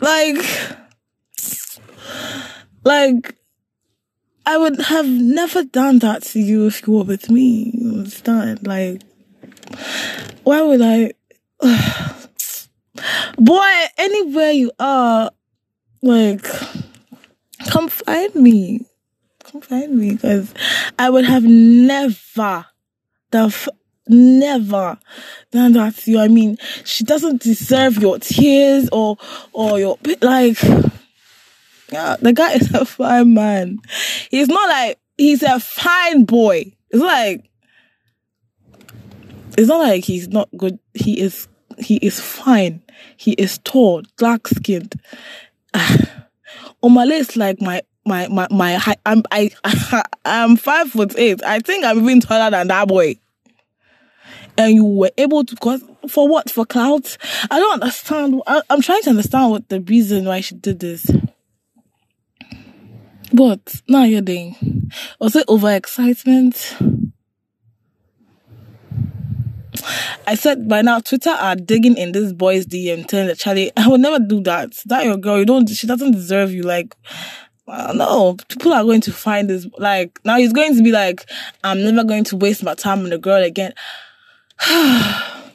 like 0.00 0.44
like 2.84 3.36
I 4.46 4.56
would 4.56 4.80
have 4.80 5.06
never 5.06 5.62
done 5.62 6.00
that 6.00 6.22
to 6.24 6.40
you 6.40 6.66
if 6.66 6.86
you 6.86 6.94
were 6.94 7.04
with 7.04 7.30
me. 7.30 7.70
You 7.74 7.90
understand? 7.98 8.66
Like, 8.66 9.02
why 10.42 10.62
would 10.62 10.80
I? 10.82 11.12
Boy, 13.38 13.70
anywhere 13.96 14.50
you 14.50 14.72
are, 14.80 15.30
like, 16.02 16.42
come 17.70 17.88
find 17.88 18.34
me. 18.34 18.86
Come 19.44 19.60
find 19.60 19.96
me 19.96 20.12
because 20.12 20.52
I 20.98 21.10
would 21.10 21.26
have 21.26 21.44
never, 21.44 22.66
the 23.30 23.38
f- 23.38 23.68
never 24.08 24.98
done 25.52 25.72
that 25.72 25.96
to 25.96 26.10
you. 26.10 26.18
I 26.20 26.28
mean, 26.28 26.56
she 26.84 27.04
doesn't 27.04 27.42
deserve 27.42 27.98
your 27.98 28.18
tears 28.18 28.88
or 28.92 29.16
or 29.52 29.78
your 29.78 29.98
like. 30.20 30.58
Yeah, 31.92 32.16
the 32.20 32.32
guy 32.32 32.52
is 32.52 32.72
a 32.72 32.84
fine 32.84 33.34
man. 33.34 33.78
He's 34.30 34.48
not 34.48 34.68
like 34.68 34.98
he's 35.18 35.42
a 35.42 35.58
fine 35.58 36.24
boy. 36.24 36.72
It's 36.90 37.02
like 37.02 37.50
it's 39.58 39.68
not 39.68 39.80
like 39.80 40.04
he's 40.04 40.28
not 40.28 40.48
good. 40.56 40.78
He 40.94 41.20
is 41.20 41.48
he 41.78 41.96
is 41.96 42.20
fine. 42.20 42.82
He 43.16 43.32
is 43.32 43.58
tall, 43.58 44.02
dark 44.16 44.48
skinned. 44.48 44.94
Omah 45.74 47.08
Lay 47.08 47.16
is 47.16 47.36
like 47.36 47.60
my 47.60 47.82
my 48.04 48.28
my 48.28 48.46
my. 48.50 48.94
I'm 49.04 49.22
I 49.30 49.50
I'm 50.24 50.56
five 50.56 50.90
foot 50.90 51.14
eight. 51.16 51.42
I 51.44 51.60
think 51.60 51.84
I'm 51.84 51.98
even 51.98 52.20
taller 52.20 52.50
than 52.50 52.68
that 52.68 52.88
boy. 52.88 53.18
And 54.56 54.74
you 54.74 54.84
were 54.84 55.10
able 55.16 55.44
to 55.44 55.56
cause 55.56 55.82
for 56.08 56.28
what? 56.28 56.50
For 56.50 56.66
clouds? 56.66 57.18
I 57.50 57.58
don't 57.58 57.82
understand. 57.82 58.42
I, 58.46 58.62
I'm 58.70 58.82
trying 58.82 59.02
to 59.02 59.10
understand 59.10 59.50
what 59.50 59.68
the 59.68 59.80
reason 59.80 60.24
why 60.24 60.40
she 60.40 60.54
did 60.54 60.80
this. 60.80 61.06
But 63.32 63.80
now 63.88 64.04
you're 64.04 64.22
doing. 64.22 64.90
Was 65.20 65.36
it 65.36 65.46
overexcitement? 65.46 67.10
I 70.26 70.34
said 70.34 70.68
by 70.68 70.82
now 70.82 71.00
Twitter 71.00 71.30
are 71.30 71.56
digging 71.56 71.96
in 71.96 72.12
this 72.12 72.32
boy's 72.32 72.66
DM 72.66 73.06
telling 73.06 73.28
the 73.28 73.36
Charlie, 73.36 73.72
I 73.76 73.88
would 73.88 74.00
never 74.00 74.18
do 74.18 74.42
that. 74.42 74.72
That 74.86 75.04
your 75.04 75.16
girl, 75.16 75.38
you 75.38 75.46
don't 75.46 75.68
she 75.68 75.86
doesn't 75.86 76.12
deserve 76.12 76.52
you. 76.52 76.62
Like 76.62 76.94
uh, 77.68 77.92
no, 77.94 78.36
people 78.48 78.72
are 78.72 78.82
going 78.82 79.00
to 79.02 79.12
find 79.12 79.48
this 79.48 79.66
like 79.78 80.18
now 80.24 80.36
he's 80.36 80.52
going 80.52 80.76
to 80.76 80.82
be 80.82 80.92
like, 80.92 81.28
I'm 81.62 81.82
never 81.82 82.04
going 82.04 82.24
to 82.24 82.36
waste 82.36 82.62
my 82.62 82.74
time 82.74 83.00
on 83.00 83.12
a 83.12 83.18
girl 83.18 83.42
again. 83.42 83.72
The 84.68 85.50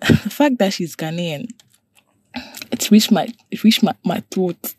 fact 0.30 0.58
that 0.58 0.72
she's 0.72 0.96
Ghanaian, 0.96 1.48
it's 2.70 2.90
reached 2.90 3.10
my 3.10 3.28
it 3.50 3.64
reached 3.64 3.82
my, 3.82 3.94
my 4.04 4.22
throat. 4.30 4.74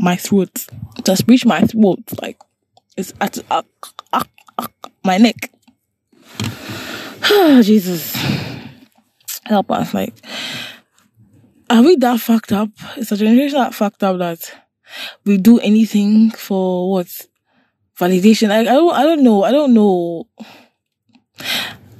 My 0.00 0.16
throat. 0.16 0.66
Just 1.04 1.24
reached 1.26 1.46
my 1.46 1.60
throat. 1.62 2.00
Like 2.22 2.38
it's 2.96 3.12
at 3.20 3.38
uh, 3.50 3.62
uh, 4.12 4.24
uh, 4.58 4.66
my 5.04 5.18
neck. 5.18 5.50
Jesus. 7.62 8.14
Help 9.44 9.70
us. 9.70 9.94
Like, 9.94 10.14
are 11.70 11.82
we 11.82 11.96
that 11.96 12.20
fucked 12.20 12.52
up? 12.52 12.70
It's 12.96 13.10
a 13.12 13.16
generation 13.16 13.58
that 13.58 13.74
fucked 13.74 14.02
up 14.04 14.18
that 14.18 14.52
we 15.24 15.38
do 15.38 15.58
anything 15.58 16.30
for 16.30 16.90
what? 16.90 17.06
Validation. 17.98 18.50
Like, 18.50 18.68
I 18.68 18.74
don't, 18.74 18.94
I 18.94 19.02
don't 19.02 19.22
know. 19.24 19.42
I 19.42 19.50
don't 19.50 19.74
know. 19.74 20.28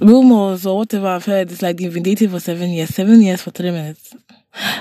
Rumors 0.01 0.67
or 0.67 0.79
whatever 0.79 1.09
I've 1.09 1.25
heard, 1.25 1.51
it's 1.51 1.63
like 1.63 1.77
they've 1.77 1.93
been 1.93 2.03
dating 2.03 2.31
for 2.31 2.41
seven 2.41 2.71
years, 2.71 2.91
seven 2.91 3.21
years 3.21 3.43
for 3.43 3.51
three 3.51 3.71
minutes. 3.71 4.15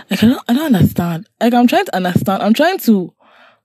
Like, 0.10 0.24
I 0.24 0.28
don't, 0.28 0.44
I 0.48 0.54
don't 0.54 0.76
understand. 0.76 1.28
Like, 1.42 1.54
I'm 1.54 1.68
trying 1.68 1.86
to 1.86 1.96
understand. 1.96 2.44
I'm 2.44 2.54
trying 2.54 2.80
to 2.80 3.14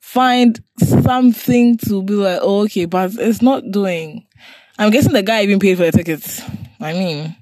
find 0.00 0.62
something 0.78 1.76
to 1.78 2.02
be 2.02 2.14
like, 2.14 2.40
oh, 2.42 2.64
okay, 2.64 2.86
but 2.86 3.12
it's 3.14 3.42
not 3.42 3.70
doing. 3.70 4.26
I'm 4.78 4.90
guessing 4.90 5.12
the 5.12 5.22
guy 5.22 5.42
even 5.42 5.58
paid 5.58 5.76
for 5.76 5.84
the 5.84 5.92
tickets. 5.92 6.42
I 6.80 6.92
mean, 6.92 7.36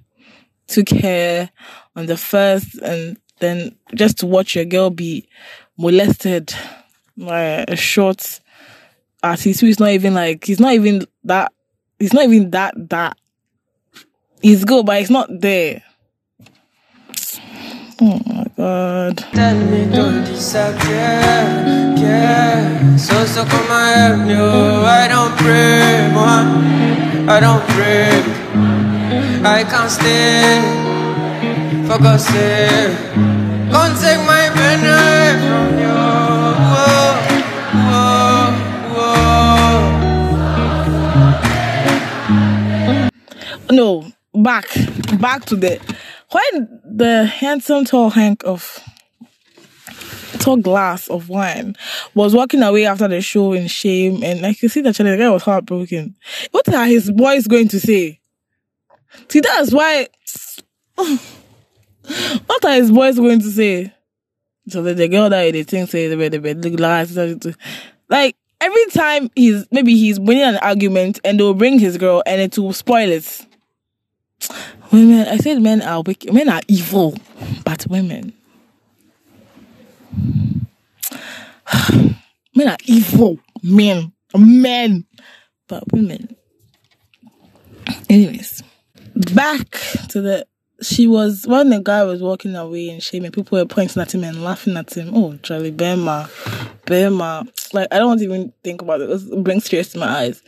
took 0.67 0.87
care 0.87 1.51
on 1.97 2.07
the 2.07 2.17
first 2.17 2.77
and 2.79 3.19
then 3.39 3.77
just 3.95 4.19
to 4.19 4.27
watch 4.27 4.55
your 4.55 4.67
girl 4.67 4.91
be 4.91 5.29
molested 5.79 6.55
by 7.17 7.65
a 7.67 7.77
short 7.77 8.41
artist 9.23 9.61
who 9.61 9.67
is 9.67 9.81
not 9.81 9.91
even 9.91 10.15
like, 10.15 10.45
he's 10.45 10.61
not 10.61 10.75
even 10.75 11.07
that, 11.25 11.53
he's 11.99 12.13
not 12.13 12.25
even 12.25 12.51
that, 12.51 12.75
that. 12.91 13.17
He's 14.43 14.65
good, 14.65 14.87
but 14.87 15.01
it's 15.01 15.11
not 15.11 15.29
there. 15.29 15.83
Oh 18.01 18.19
my 18.25 18.47
god. 18.57 19.19
Tell 19.35 19.55
me 19.55 19.85
don't 19.95 20.25
disappear, 20.25 21.21
yeah. 22.01 22.97
So 22.97 23.27
so 23.27 23.45
come 23.45 23.71
and 23.71 24.31
help 24.31 24.41
oh. 24.41 24.85
I 24.87 25.09
don't 25.09 25.37
pray, 25.37 26.09
man. 26.17 27.29
I 27.29 27.39
don't 27.41 27.63
pray. 27.69 28.25
I 29.45 29.65
can't 29.65 29.91
stay. 29.91 30.61
Focus 31.87 32.27
it. 32.33 32.97
Can't 33.71 33.95
take 34.01 34.25
my 34.25 34.49
pen 34.57 34.81
away 34.81 35.37
from 35.45 35.79
you. 35.79 36.01
Whoa, 36.73 37.13
whoa, 37.91 38.49
whoa. 43.69 43.77
No, 43.77 43.89
back, 44.43 44.67
back 45.21 45.45
to 45.47 45.57
the 45.57 45.81
when 46.31 46.81
the 46.85 47.25
handsome 47.25 47.85
tall 47.85 48.11
Hank 48.11 48.45
of 48.45 48.81
tall 50.39 50.57
glass 50.57 51.09
of 51.09 51.29
wine 51.29 51.77
was 52.15 52.35
walking 52.35 52.63
away 52.63 52.87
after 52.87 53.09
the 53.09 53.21
show 53.21 53.53
in 53.53 53.69
shame, 53.69 54.23
and 54.23 54.45
I 54.45 54.55
could 54.55 54.71
see 54.71 54.81
that 54.83 54.97
the 54.97 55.17
guy 55.17 55.29
was 55.29 55.43
heartbroken. 55.43 56.17
What 56.51 56.69
are 56.73 56.87
his 56.87 57.11
boys 57.11 57.47
going 57.47 57.69
to 57.69 57.81
say? 57.81 58.21
See, 59.29 59.41
that's 59.41 59.73
why. 59.73 60.09
what 60.97 62.65
are 62.65 62.75
his 62.75 62.91
boys 62.91 63.17
going 63.17 63.41
to 63.41 63.51
say? 63.51 63.93
So 64.69 64.83
the, 64.83 64.95
the 64.95 65.09
girl 65.09 65.31
that 65.31 65.53
they 65.53 65.63
think 65.63 65.91
say 65.91 66.09
the 66.09 66.29
the 66.29 66.55
the 66.55 66.71
glass 66.71 67.17
like 68.09 68.37
every 68.61 68.87
time 68.87 69.31
he's 69.35 69.67
maybe 69.73 69.97
he's 69.97 70.21
winning 70.21 70.45
an 70.45 70.59
argument 70.59 71.19
and 71.25 71.41
they'll 71.41 71.55
bring 71.55 71.79
his 71.79 71.97
girl 71.97 72.23
and 72.27 72.41
it 72.41 72.57
will 72.59 72.73
spoil 72.73 73.11
it. 73.11 73.47
Women, 74.93 75.29
I 75.29 75.37
said 75.37 75.63
men 75.63 75.83
are 75.83 76.03
wicked. 76.03 76.33
Men 76.33 76.49
are 76.49 76.61
evil, 76.67 77.17
but 77.65 77.87
women. 77.89 78.33
Men 82.55 82.69
are 82.69 82.77
evil. 82.87 83.39
Men. 83.63 84.13
Men. 84.37 85.07
But 85.69 85.85
women. 85.93 86.35
Anyways, 88.09 88.65
back 89.15 89.71
to 90.09 90.21
the 90.21 90.47
she 90.83 91.07
was 91.07 91.47
when 91.47 91.71
the 91.71 91.81
guy 91.81 92.05
was 92.05 92.23
walking 92.23 92.57
away 92.57 92.89
and 92.89 93.03
shaming, 93.03 93.33
people 93.33 93.59
were 93.59 93.67
pointing 93.67 94.01
at 94.01 94.15
him 94.15 94.25
and 94.25 94.43
laughing 94.43 94.77
at 94.77 94.97
him. 94.97 95.15
Oh, 95.15 95.37
Charlie 95.43 95.71
Bema, 95.71 96.31
Bema. 96.87 97.47
Like 97.73 97.89
I 97.91 97.99
don't 97.99 98.21
even 98.23 98.53
think 98.65 98.83
about 98.83 99.01
it. 99.01 99.11
It 99.11 99.45
brings 99.45 99.69
tears 99.69 99.91
to 99.91 99.99
my 99.99 100.09
eyes. 100.09 100.43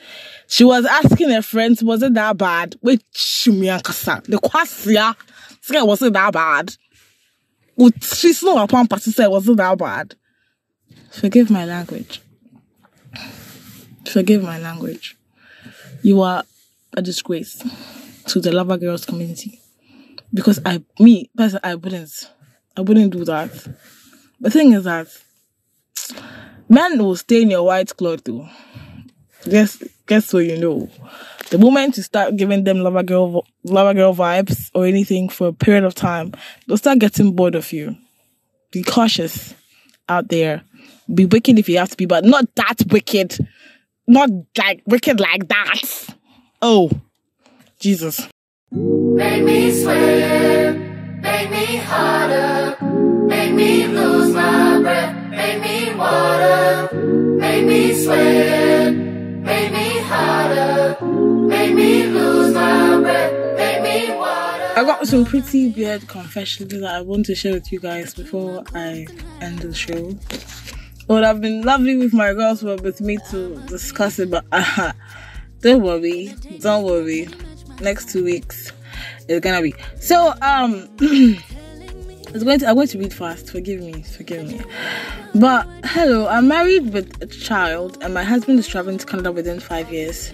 She 0.49 0.65
was 0.65 0.85
asking 0.87 1.31
her 1.31 1.43
friends, 1.43 1.83
was 1.83 2.03
it 2.03 2.15
that 2.15 2.37
bad? 2.39 2.77
Which 2.81 3.03
Shumiankasa, 3.15 4.25
the 4.25 4.39
kwasia, 4.39 5.15
was 5.87 6.03
it 6.03 6.13
that 6.13 6.33
bad? 6.33 6.75
She's 8.03 8.43
not 8.43 8.69
upon 8.69 8.87
party 8.87 9.11
say 9.11 9.27
was 9.27 9.49
it 9.49 9.57
that 9.57 9.79
bad? 9.79 10.15
Forgive 11.11 11.51
my 11.51 11.65
language. 11.65 12.21
Forgive 14.07 14.43
my 14.43 14.59
language. 14.59 15.17
You 16.03 16.23
are 16.23 16.45
a 16.97 17.03
disgrace 17.03 17.63
to 18.27 18.41
the 18.41 18.53
lover 18.53 18.77
girls 18.77 19.05
community 19.07 19.63
because 20.33 20.61
I, 20.65 20.83
me, 20.99 21.31
person, 21.37 21.61
I 21.63 21.75
wouldn't, 21.75 22.31
I 22.77 22.81
wouldn't 22.81 23.13
do 23.13 23.25
that. 23.25 23.51
The 24.41 24.51
thing 24.51 24.73
is 24.73 24.85
that 24.85 25.09
men 26.69 26.99
will 26.99 27.17
stay 27.17 27.43
in 27.43 27.51
your 27.51 27.65
white 27.65 27.97
cloth 27.97 28.25
too. 28.25 28.47
Guess, 29.49 29.83
guess 30.07 30.27
so 30.27 30.39
you 30.39 30.59
know. 30.59 30.89
The 31.51 31.59
moment 31.59 31.97
you 31.97 32.03
start 32.03 32.37
giving 32.37 32.65
them 32.65 32.79
lover 32.79 33.03
girl, 33.03 33.47
lover 33.65 33.95
girl 33.95 34.15
vibes 34.15 34.71
or 34.75 34.87
anything 34.87 35.29
for 35.29 35.49
a 35.49 35.53
period 35.53 35.85
of 35.85 35.95
time, 35.95 36.33
they'll 36.67 36.79
start 36.79 36.99
getting 36.99 37.35
bored 37.35 37.55
of 37.55 37.73
you. 37.73 37.97
Be 38.71 38.83
cautious 38.83 39.55
out 40.09 40.29
there. 40.29 40.63
Be 41.13 41.27
wicked 41.27 41.59
if 41.59 41.69
you 41.69 41.79
have 41.79 41.91
to 41.91 41.97
be, 41.97 42.07
but 42.07 42.25
not 42.25 42.47
that 42.55 42.77
wicked. 42.91 43.37
Not 44.07 44.31
like 44.57 44.83
wicked 44.87 45.21
like 45.21 45.49
that. 45.49 46.17
Oh, 46.61 46.91
Jesus. 47.79 48.29
Make 49.15 49.45
me 49.45 49.71
sweat, 49.73 50.77
make 51.21 51.51
me 51.51 51.77
harder, 51.77 52.77
make 53.27 53.53
me 53.53 53.87
lose 53.87 54.35
my 54.35 54.81
breath, 54.81 55.31
make 55.31 55.61
me 55.63 55.95
water, 55.95 56.89
make 57.39 57.67
me 57.67 57.95
sweat, 58.03 58.95
make 58.95 59.73
me 59.73 59.99
harder, 60.01 60.97
make 61.47 61.75
me 61.75 62.07
lose 62.07 62.55
my 62.55 63.01
breath, 63.01 63.57
make 63.59 63.83
me 63.83 64.17
water. 64.17 64.73
I 64.77 64.85
got 64.85 65.07
some 65.07 65.27
pretty 65.27 65.69
weird 65.71 66.09
confessions 66.09 66.73
that 66.73 66.85
I 66.85 67.03
want 67.03 67.27
to 67.27 67.35
share 67.35 67.53
with 67.53 67.71
you 67.71 67.81
guys 67.81 68.15
before 68.15 68.65
I 68.75 69.07
end 69.43 69.59
the 69.59 69.75
show. 69.75 70.17
Would 71.09 71.25
have 71.25 71.41
been 71.43 71.63
lovely 71.63 72.01
if 72.01 72.15
my 72.15 72.33
girls 72.33 72.63
were 72.63 72.77
with 72.77 73.03
me 73.03 73.19
to 73.31 73.61
discuss 73.67 74.19
it, 74.19 74.31
but 74.31 74.45
uh, 74.53 74.93
don't 75.61 75.83
worry, 75.83 76.35
don't 76.61 76.85
worry. 76.85 77.29
Next 77.81 78.11
two 78.11 78.23
weeks, 78.25 78.71
it's 79.29 79.41
gonna 79.41 79.63
be 79.63 79.75
so. 80.01 80.35
Um, 80.43 80.89
it's 81.01 82.45
going 82.45 82.59
to. 82.61 82.69
I'm 82.69 82.75
going 82.75 82.89
to 82.89 82.99
read 82.99 83.13
fast. 83.13 83.51
Forgive 83.51 83.81
me, 83.81 84.03
forgive 84.03 84.47
me. 84.47 84.61
But 85.35 85.67
hello, 85.85 86.29
I'm 86.29 86.49
married 86.49 86.93
with 86.93 87.23
a 87.23 87.27
child, 87.27 87.99
and 88.03 88.15
my 88.15 88.25
husband 88.25 88.59
is 88.59 88.69
traveling 88.69 88.99
to 88.99 89.07
Canada 89.07 89.33
within 89.33 89.61
five 89.61 89.93
years. 89.93 90.33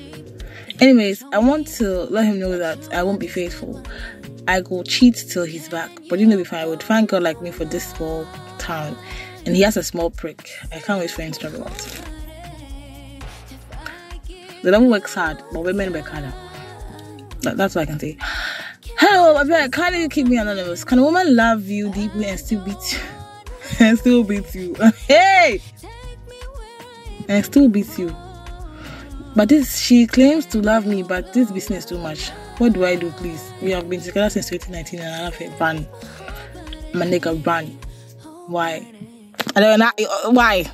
Anyways, 0.80 1.24
I 1.32 1.38
want 1.38 1.66
to 1.78 2.04
let 2.04 2.24
him 2.24 2.38
know 2.38 2.56
that 2.56 2.92
I 2.94 3.02
won't 3.02 3.18
be 3.18 3.26
faithful. 3.26 3.82
I 4.46 4.60
go 4.60 4.82
cheat 4.82 5.16
till 5.28 5.44
he's 5.44 5.68
back. 5.68 5.90
But 6.08 6.20
you 6.20 6.26
know, 6.26 6.38
if 6.38 6.52
I 6.52 6.66
would 6.66 6.82
find 6.82 7.08
girl 7.08 7.20
like 7.20 7.42
me 7.42 7.50
for 7.50 7.64
this 7.64 7.86
small 7.86 8.26
town, 8.58 8.96
and 9.44 9.56
he 9.56 9.62
has 9.62 9.76
a 9.76 9.82
small 9.82 10.10
prick, 10.10 10.48
I 10.72 10.78
can't 10.78 11.00
wait 11.00 11.10
for 11.10 11.22
him 11.22 11.32
to 11.32 11.40
travel 11.40 11.64
out. 11.64 12.04
The 14.62 14.70
devil 14.72 14.88
works 14.88 15.14
hard, 15.14 15.42
but 15.52 15.64
women 15.64 15.92
work 15.92 16.08
harder. 16.08 16.32
That, 17.42 17.56
that's 17.56 17.74
what 17.74 17.82
I 17.82 17.86
can 17.86 17.98
say. 18.00 18.16
Hello, 19.28 19.40
I 19.40 19.44
beg, 19.44 19.72
can 19.72 19.92
you 19.92 20.08
keep 20.08 20.26
me 20.26 20.38
anonymous? 20.38 20.84
Can 20.84 21.00
a 21.00 21.02
woman 21.02 21.36
love 21.36 21.66
you 21.66 21.90
deeply 21.90 22.24
and 22.24 22.40
still 22.40 22.64
beat 22.64 22.92
you? 22.92 22.98
and 23.78 23.98
still 23.98 24.24
beat 24.24 24.54
you? 24.54 24.74
hey! 25.06 25.60
And 27.28 27.44
still 27.44 27.68
beat 27.68 27.98
you. 27.98 28.16
But 29.36 29.50
this, 29.50 29.80
she 29.80 30.06
claims 30.06 30.46
to 30.46 30.62
love 30.62 30.86
me, 30.86 31.02
but 31.02 31.34
this 31.34 31.50
business 31.50 31.84
too 31.84 31.98
much. 31.98 32.30
What 32.56 32.72
do 32.72 32.86
I 32.86 32.96
do, 32.96 33.10
please? 33.10 33.52
We 33.60 33.70
have 33.72 33.90
been 33.90 34.00
together 34.00 34.30
since 34.30 34.48
2019 34.48 35.00
and 35.00 35.14
I 35.14 35.18
have 35.30 35.38
a 35.42 35.50
run. 35.58 35.86
My 36.94 37.04
nigga, 37.04 37.46
run. 37.46 37.66
Why? 38.46 38.90
I 39.54 39.60
don't 39.60 39.78
know. 39.78 39.90
Uh, 39.98 40.30
why? 40.30 40.64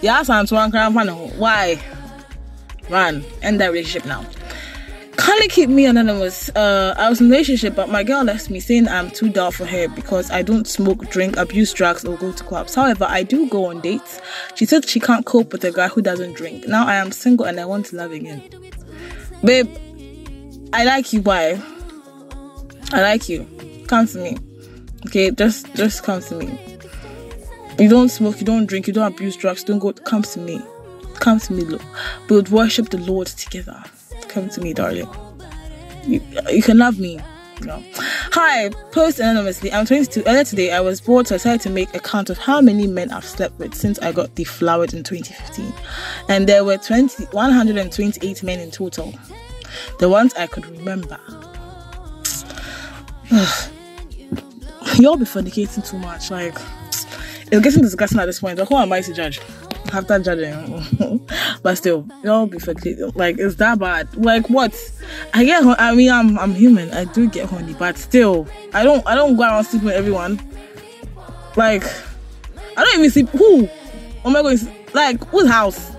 Yeah, 0.00 0.22
sounds 0.22 0.52
one 0.52 0.70
crown 0.70 0.94
Why? 0.94 1.82
Run. 2.88 3.24
End 3.42 3.60
that 3.60 3.72
relationship 3.72 4.06
now. 4.06 4.24
Kindly 5.20 5.48
keep 5.48 5.68
me 5.68 5.84
anonymous. 5.84 6.48
Uh, 6.56 6.94
I 6.96 7.10
was 7.10 7.20
in 7.20 7.26
a 7.26 7.28
relationship, 7.28 7.76
but 7.76 7.90
my 7.90 8.02
girl 8.02 8.24
left 8.24 8.48
me 8.48 8.58
saying 8.58 8.88
I'm 8.88 9.10
too 9.10 9.28
dull 9.28 9.50
for 9.50 9.66
her 9.66 9.86
because 9.88 10.30
I 10.30 10.40
don't 10.40 10.66
smoke, 10.66 11.10
drink, 11.10 11.36
abuse 11.36 11.74
drugs, 11.74 12.06
or 12.06 12.16
go 12.16 12.32
to 12.32 12.42
clubs. 12.42 12.74
However, 12.74 13.04
I 13.06 13.22
do 13.22 13.46
go 13.50 13.66
on 13.66 13.82
dates. 13.82 14.18
She 14.54 14.64
said 14.64 14.88
she 14.88 14.98
can't 14.98 15.26
cope 15.26 15.52
with 15.52 15.62
a 15.64 15.72
guy 15.72 15.88
who 15.88 16.00
doesn't 16.00 16.38
drink. 16.38 16.66
Now 16.66 16.86
I 16.86 16.94
am 16.94 17.12
single 17.12 17.44
and 17.44 17.60
I 17.60 17.66
want 17.66 17.84
to 17.86 17.96
love 17.96 18.12
again. 18.12 18.42
Babe, 19.44 19.68
I 20.72 20.84
like 20.84 21.12
you. 21.12 21.20
Why? 21.20 21.62
I 22.92 23.02
like 23.02 23.28
you. 23.28 23.46
Come 23.88 24.06
to 24.06 24.18
me. 24.18 24.38
Okay, 25.06 25.32
just 25.32 25.72
just 25.74 26.02
come 26.02 26.22
to 26.22 26.34
me. 26.36 26.78
You 27.78 27.90
don't 27.90 28.08
smoke, 28.08 28.40
you 28.40 28.46
don't 28.46 28.64
drink, 28.64 28.86
you 28.86 28.94
don't 28.94 29.12
abuse 29.12 29.36
drugs, 29.36 29.64
don't 29.64 29.80
go. 29.80 29.92
Come 29.92 30.22
to 30.22 30.40
me. 30.40 30.62
Come 31.16 31.40
to 31.40 31.52
me, 31.52 31.64
look. 31.64 31.82
We 32.30 32.36
would 32.36 32.48
worship 32.48 32.88
the 32.88 32.98
Lord 32.98 33.26
together. 33.26 33.84
Come 34.30 34.48
to 34.50 34.60
me, 34.60 34.72
darling. 34.72 35.08
You, 36.04 36.22
you 36.48 36.62
can 36.62 36.78
love 36.78 37.00
me. 37.00 37.18
Know. 37.62 37.82
Hi, 38.32 38.70
post 38.92 39.18
anonymously. 39.18 39.72
I'm 39.72 39.84
22. 39.84 40.22
Earlier 40.24 40.44
today, 40.44 40.70
I 40.70 40.80
was 40.80 41.00
bored, 41.00 41.26
so 41.26 41.34
I 41.34 41.38
decided 41.38 41.60
to 41.62 41.70
make 41.70 41.92
a 41.96 41.98
count 41.98 42.30
of 42.30 42.38
how 42.38 42.60
many 42.60 42.86
men 42.86 43.10
I've 43.10 43.24
slept 43.24 43.58
with 43.58 43.74
since 43.74 43.98
I 43.98 44.12
got 44.12 44.34
deflowered 44.36 44.94
in 44.94 45.02
2015. 45.02 45.74
And 46.28 46.48
there 46.48 46.64
were 46.64 46.78
20, 46.78 47.24
128 47.24 48.42
men 48.44 48.60
in 48.60 48.70
total. 48.70 49.12
The 49.98 50.08
ones 50.08 50.32
I 50.34 50.46
could 50.46 50.64
remember. 50.64 51.18
Y'all 54.98 55.16
be 55.16 55.24
fornicating 55.24 55.86
too 55.86 55.98
much. 55.98 56.30
Like, 56.30 56.54
it's 57.52 57.60
getting 57.60 57.82
disgusting 57.82 58.20
at 58.20 58.26
this 58.26 58.38
point. 58.38 58.58
Like, 58.60 58.68
who 58.68 58.76
am 58.76 58.92
I 58.92 59.00
to 59.00 59.12
judge? 59.12 59.40
After 59.92 60.18
judging, 60.20 61.26
but 61.62 61.76
still, 61.76 62.06
y'all 62.22 62.46
be 62.46 62.58
fornicating. 62.58 63.14
Like, 63.16 63.38
it's 63.38 63.56
that 63.56 63.78
bad. 63.78 64.14
Like, 64.16 64.48
what? 64.48 64.72
I 65.34 65.44
get. 65.44 65.64
I 65.80 65.94
mean, 65.94 66.10
I'm 66.10 66.38
I'm 66.38 66.54
human. 66.54 66.92
I 66.92 67.04
do 67.04 67.28
get 67.28 67.48
horny, 67.48 67.74
but 67.74 67.98
still, 67.98 68.46
I 68.72 68.84
don't 68.84 69.04
I 69.06 69.14
don't 69.14 69.36
go 69.36 69.42
around 69.42 69.64
sleeping 69.64 69.86
with 69.86 69.96
everyone. 69.96 70.40
Like, 71.56 71.84
I 72.76 72.84
don't 72.84 72.98
even 72.98 73.10
sleep. 73.10 73.28
Who? 73.30 73.68
Oh 74.24 74.30
my 74.30 74.42
god! 74.42 74.60
Like, 74.94 75.24
whose 75.28 75.48
house? 75.48 75.92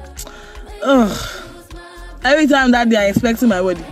Ugh. 0.83 1.41
Every 2.23 2.47
time 2.47 2.71
that 2.71 2.89
day, 2.89 2.97
I 2.97 3.05
expecting 3.07 3.49
my 3.49 3.61
wedding. 3.61 3.85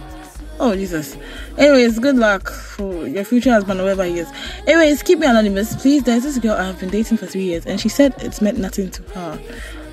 Oh 0.60 0.76
Jesus. 0.76 1.18
Anyways, 1.58 2.00
good 2.00 2.16
luck 2.16 2.50
for 2.50 3.08
your 3.08 3.24
future 3.24 3.52
husband, 3.52 3.80
or 3.80 3.84
whoever 3.84 4.06
he 4.06 4.20
is. 4.20 4.32
Anyways, 4.66 5.04
keep 5.04 5.20
me 5.20 5.28
anonymous, 5.28 5.76
please. 5.76 6.04
There's 6.04 6.24
this 6.24 6.38
girl 6.38 6.54
I've 6.54 6.80
been 6.80 6.90
dating 6.90 7.18
for 7.18 7.26
three 7.26 7.44
years, 7.44 7.66
and 7.66 7.80
she 7.80 7.90
said 7.90 8.14
it's 8.20 8.42
meant 8.42 8.58
nothing 8.58 8.92
to 8.92 9.02
her. 9.14 9.40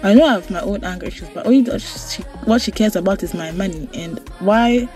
I 0.02 0.14
know 0.14 0.24
I 0.24 0.32
have 0.34 0.50
my 0.50 0.60
own 0.60 0.84
anger 0.84 1.06
issues, 1.06 1.28
but 1.30 1.46
only 1.46 1.64
she, 1.78 2.22
what 2.44 2.62
she 2.62 2.70
cares 2.70 2.96
about 2.96 3.22
is 3.22 3.34
my 3.34 3.50
money. 3.52 3.88
And 3.94 4.18
why, 4.40 4.88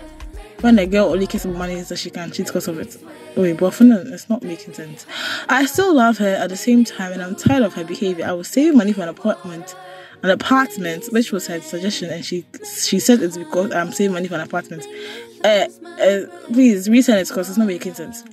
when 0.61 0.79
a 0.79 0.87
girl 0.87 1.07
only 1.07 1.27
cares 1.27 1.45
about 1.45 1.59
money, 1.59 1.75
is 1.75 1.89
that 1.89 1.99
she 1.99 2.11
can 2.11 2.31
cheat 2.31 2.47
because 2.47 2.69
of 2.69 2.79
it. 2.79 2.97
Wait, 3.37 3.57
but 3.59 3.73
for 3.73 3.85
now, 3.85 4.03
it's 4.05 4.29
not 4.29 4.43
making 4.43 4.75
sense. 4.75 5.07
I 5.49 5.67
still 5.67 5.95
love 5.95 6.19
her 6.19 6.35
at 6.35 6.51
the 6.51 6.57
same 6.57 6.85
time, 6.85 7.13
and 7.13 7.23
I'm 7.23 7.35
tired 7.35 7.63
of 7.63 7.75
her 7.75 7.85
behavior. 7.85 8.27
I 8.27 8.33
was 8.33 8.49
saving 8.49 8.77
money 8.77 8.93
for 8.93 9.03
an 9.03 9.09
apartment 9.09 9.75
an 10.23 10.31
apartment, 10.31 11.07
which 11.07 11.33
was 11.33 11.47
her 11.47 11.61
suggestion, 11.61 12.11
and 12.11 12.25
she 12.25 12.45
she 12.83 12.99
said 12.99 13.23
it's 13.23 13.39
because 13.39 13.73
I'm 13.73 13.93
saving 13.93 14.13
money 14.13 14.29
for 14.29 14.35
an 14.35 14.43
apartment. 14.43 14.87
Uh, 15.45 15.67
uh 15.85 16.21
please 16.53 16.89
resend 16.89 17.23
it 17.23 17.29
because 17.29 17.49
it's 17.49 17.59
not 17.59 17.67
making 17.67 17.95
sense. 17.95 18.25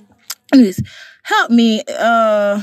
Anyways, 0.52 0.82
help 1.22 1.50
me. 1.50 1.82
Uh, 1.88 2.60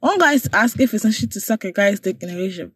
one 0.00 0.18
guy 0.18 0.38
asked 0.52 0.78
if 0.78 0.94
it's 0.94 1.04
essential 1.04 1.28
to 1.28 1.40
suck 1.40 1.64
a 1.64 1.72
guy's 1.72 2.00
dick 2.00 2.22
in 2.22 2.30
a 2.30 2.34
relationship. 2.34 2.72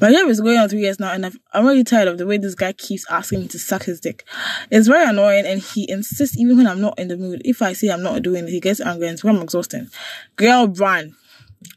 My 0.00 0.08
relationship 0.08 0.30
is 0.30 0.40
going 0.40 0.58
on 0.58 0.68
three 0.68 0.80
years 0.80 0.98
now, 0.98 1.12
and 1.12 1.26
I've, 1.26 1.38
I'm 1.52 1.66
really 1.66 1.84
tired 1.84 2.08
of 2.08 2.18
the 2.18 2.26
way 2.26 2.38
this 2.38 2.54
guy 2.54 2.72
keeps 2.72 3.04
asking 3.10 3.42
me 3.42 3.48
to 3.48 3.58
suck 3.58 3.84
his 3.84 4.00
dick. 4.00 4.24
It's 4.70 4.88
very 4.88 5.08
annoying, 5.08 5.46
and 5.46 5.60
he 5.60 5.88
insists 5.90 6.38
even 6.38 6.56
when 6.56 6.66
I'm 6.66 6.80
not 6.80 6.98
in 6.98 7.08
the 7.08 7.16
mood. 7.16 7.42
If 7.44 7.62
I 7.62 7.72
say 7.72 7.88
I'm 7.88 8.02
not 8.02 8.22
doing 8.22 8.44
it, 8.44 8.50
he 8.50 8.60
gets 8.60 8.80
angry, 8.80 9.06
and 9.08 9.14
it's 9.14 9.24
I'm 9.24 9.36
exhausting. 9.42 9.88
Girl, 10.36 10.68
run. 10.68 11.14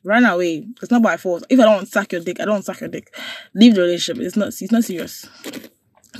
Run 0.04 0.26
away. 0.26 0.68
It's 0.82 0.92
not 0.92 1.02
by 1.02 1.18
force. 1.18 1.44
If 1.50 1.60
I 1.60 1.64
don't 1.64 1.88
suck 1.88 2.12
your 2.12 2.22
dick, 2.22 2.40
I 2.42 2.46
don't 2.46 2.64
suck 2.64 2.82
your 2.82 2.90
dick. 2.90 3.16
Leave 3.54 3.76
the 3.76 3.82
relationship. 3.82 4.24
It's 4.24 4.36
not. 4.36 4.50
It's 4.50 4.72
not 4.72 4.84
serious. 4.84 5.28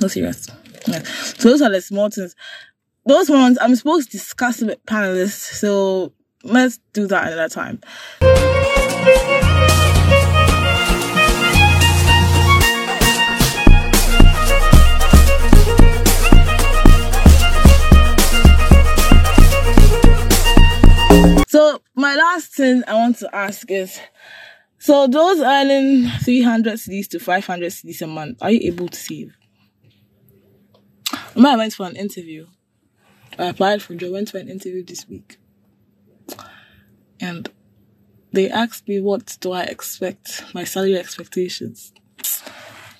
Not 0.00 0.10
serious. 0.10 0.48
Yeah. 0.86 1.02
So 1.02 1.50
those 1.50 1.62
are 1.62 1.70
the 1.70 1.80
small 1.80 2.08
things. 2.08 2.34
Those 3.04 3.28
ones 3.28 3.58
I'm 3.60 3.74
supposed 3.74 4.10
to 4.10 4.16
discuss 4.16 4.60
with 4.62 4.84
panelists. 4.86 5.54
So 5.54 6.12
let's 6.44 6.78
do 6.92 7.06
that 7.08 7.32
another 7.32 7.48
time. 7.48 7.80
Question 22.68 22.84
I 22.86 22.94
want 22.96 23.16
to 23.20 23.34
ask 23.34 23.70
is 23.70 23.98
so 24.78 25.06
those 25.06 25.40
earning 25.40 26.06
300 26.22 26.74
cedis 26.74 27.08
to 27.08 27.18
500 27.18 27.72
cedis 27.72 28.02
a 28.02 28.06
month, 28.06 28.42
are 28.42 28.50
you 28.50 28.60
able 28.70 28.88
to 28.88 28.98
save? 28.98 29.34
I 31.34 31.56
went 31.56 31.72
for 31.72 31.86
an 31.86 31.96
interview. 31.96 32.46
I 33.38 33.46
applied 33.46 33.80
for 33.80 33.94
job, 33.94 34.12
went 34.12 34.28
for 34.28 34.36
an 34.36 34.50
interview 34.50 34.84
this 34.84 35.08
week. 35.08 35.38
And 37.18 37.50
they 38.32 38.50
asked 38.50 38.86
me 38.86 39.00
what 39.00 39.38
do 39.40 39.52
I 39.52 39.62
expect, 39.62 40.44
my 40.52 40.64
salary 40.64 40.98
expectations. 40.98 41.94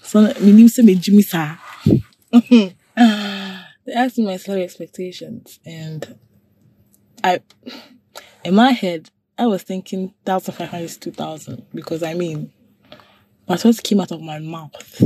So, 0.03 0.23
my 0.23 0.33
name 0.33 0.61
is 0.61 0.77
Jimmy 0.77 1.21
Sir. 1.21 1.59
they 2.33 2.73
asked 3.95 4.17
me 4.17 4.25
my 4.25 4.39
salary 4.39 4.65
expectations, 4.65 5.61
and 5.67 6.19
I, 7.23 7.41
in 8.43 8.55
my 8.55 8.71
head, 8.71 9.11
I 9.39 9.47
was 9.47 9.63
thinking 9.63 10.13
1,500 10.25 10.89
to 10.89 10.99
2,000 10.99 11.67
because 11.73 12.03
I 12.03 12.15
mean, 12.15 12.53
but 13.47 13.63
what 13.63 13.83
came 13.85 14.01
out 14.01 14.11
of 14.11 14.21
my 14.21 14.41
mouth 14.41 15.03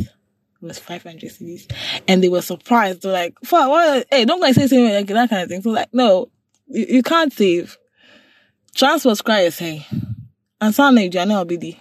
was 0.63 0.79
500 0.79 1.21
cedis. 1.21 1.71
And 2.09 2.23
they 2.23 2.31
were 2.31 2.41
surprised. 2.41 3.03
They're 3.03 3.13
like, 3.13 3.35
fuck, 3.45 3.69
what? 3.69 4.07
Hey, 4.11 4.25
don't 4.25 4.41
go 4.41 4.47
and 4.47 4.55
say 4.55 4.67
something 4.67 4.89
like 4.89 5.07
that 5.07 5.29
kind 5.29 5.43
of 5.43 5.49
thing. 5.49 5.61
So, 5.61 5.71
like, 5.71 5.93
no, 5.93 6.31
you, 6.67 6.87
you 6.89 7.03
can't 7.03 7.33
save. 7.33 7.77
Transfer 8.75 9.15
cry 9.17 9.41
is 9.41 9.59
hey. 9.59 9.87
And 10.61 10.75
son, 10.75 10.97
you 10.97 11.11
not 11.11 11.47
obedi. 11.47 11.79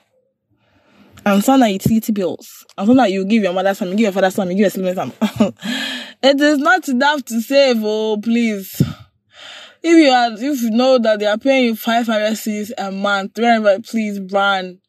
And 1.25 1.43
son, 1.43 1.61
utility 1.71 2.11
bills. 2.11 2.65
And 2.77 2.85
son, 2.87 3.11
you 3.11 3.23
give 3.23 3.43
your 3.43 3.53
mother 3.53 3.73
some, 3.73 3.89
you 3.89 3.95
give 3.95 4.03
your 4.03 4.11
father 4.11 4.31
some, 4.31 4.51
you 4.51 4.57
give 4.57 4.75
your 4.75 4.93
sibling 4.93 4.95
some. 4.95 5.13
it 6.21 6.41
is 6.41 6.57
not 6.57 6.89
enough 6.89 7.23
to 7.25 7.39
save, 7.39 7.77
oh, 7.81 8.17
please 8.17 8.81
if 9.83 9.97
you 9.97 10.09
are, 10.09 10.31
if 10.33 10.61
you 10.61 10.71
know 10.71 10.97
that 10.99 11.19
they 11.19 11.25
are 11.25 11.37
paying 11.37 11.65
you 11.65 11.75
500 11.75 12.35
C's 12.35 12.73
a 12.77 12.91
month, 12.91 13.35
300, 13.35 13.83
please 13.83 14.19
run. 14.31 14.79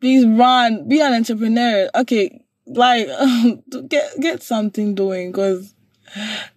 Please 0.00 0.26
run. 0.26 0.88
Be 0.88 1.00
an 1.00 1.12
entrepreneur. 1.12 1.88
Okay. 1.94 2.40
Like, 2.66 3.08
get, 3.88 4.20
get 4.20 4.42
something 4.42 4.94
doing 4.94 5.32
because 5.32 5.74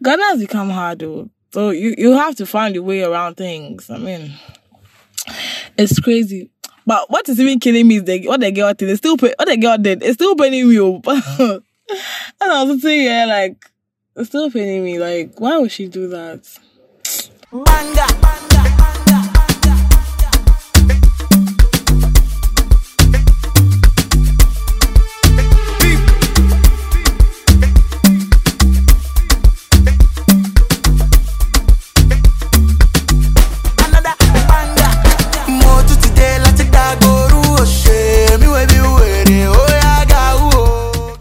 Ghana 0.03 0.23
has 0.23 0.39
become 0.39 0.69
hard 0.69 0.99
though. 0.99 1.29
So 1.51 1.69
you, 1.69 1.95
you 1.97 2.13
have 2.13 2.35
to 2.37 2.45
find 2.45 2.75
your 2.75 2.83
way 2.83 3.03
around 3.03 3.35
things. 3.35 3.89
I 3.89 3.97
mean, 3.97 4.33
it's 5.77 5.99
crazy. 5.99 6.51
But 6.85 7.09
what 7.09 7.27
is 7.29 7.39
even 7.39 7.59
killing 7.59 7.87
me 7.87 7.97
is 7.97 8.03
the, 8.03 8.27
what 8.27 8.41
the 8.41 8.51
girl 8.51 8.73
did. 8.73 8.89
They 8.89 8.95
still 8.95 9.17
pay, 9.17 9.33
what 9.37 9.47
the 9.47 9.57
girl 9.57 9.77
did. 9.77 10.03
It's 10.03 10.15
still 10.15 10.35
paying 10.35 10.67
me. 10.69 10.77
and 11.07 11.61
I 12.41 12.63
was 12.63 12.81
saying, 12.81 13.05
yeah, 13.05 13.25
like, 13.25 13.71
it's 14.15 14.29
still 14.29 14.51
paying 14.51 14.83
me. 14.83 14.99
Like, 14.99 15.39
why 15.39 15.57
would 15.57 15.71
she 15.71 15.87
do 15.87 16.07
that? 16.09 16.45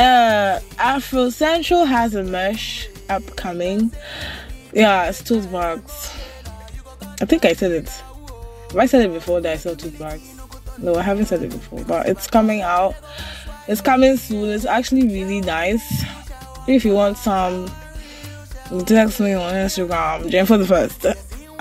Uh, 0.00 0.60
Afro 0.78 1.30
Central 1.30 1.84
has 1.84 2.16
a 2.16 2.24
merch 2.24 2.88
upcoming. 3.08 3.92
Yeah, 4.74 5.08
it's 5.08 5.22
tote 5.22 5.50
bags. 5.52 6.10
I 7.20 7.24
think 7.26 7.44
I 7.44 7.52
said 7.52 7.70
it. 7.70 7.88
Have 7.88 8.76
I 8.76 8.86
said 8.86 9.08
it 9.08 9.12
before 9.12 9.40
that 9.40 9.52
I 9.52 9.56
sell 9.56 9.76
tote 9.76 9.96
bags? 10.00 10.28
No, 10.78 10.96
I 10.96 11.02
haven't 11.02 11.26
said 11.26 11.42
it 11.44 11.50
before, 11.50 11.84
but 11.84 12.08
it's 12.08 12.26
coming 12.26 12.60
out. 12.60 12.96
It's 13.68 13.80
coming 13.80 14.16
soon. 14.16 14.50
It's 14.50 14.64
actually 14.64 15.04
really 15.06 15.40
nice. 15.40 16.04
If 16.66 16.84
you 16.84 16.94
want 16.94 17.18
some, 17.18 17.70
text 18.84 19.20
me 19.20 19.34
on 19.34 19.54
Instagram, 19.54 20.28
Jane 20.28 20.44
for 20.44 20.58
the 20.58 20.66
first 20.66 21.06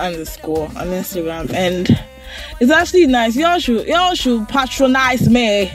underscore 0.00 0.66
on 0.66 0.88
Instagram, 0.88 1.52
and 1.54 1.88
it's 2.58 2.72
actually 2.72 3.06
nice. 3.06 3.36
Y'all 3.36 3.60
should 3.60 3.86
y'all 3.86 4.14
should 4.14 4.48
patronize 4.48 5.28
me. 5.28 5.70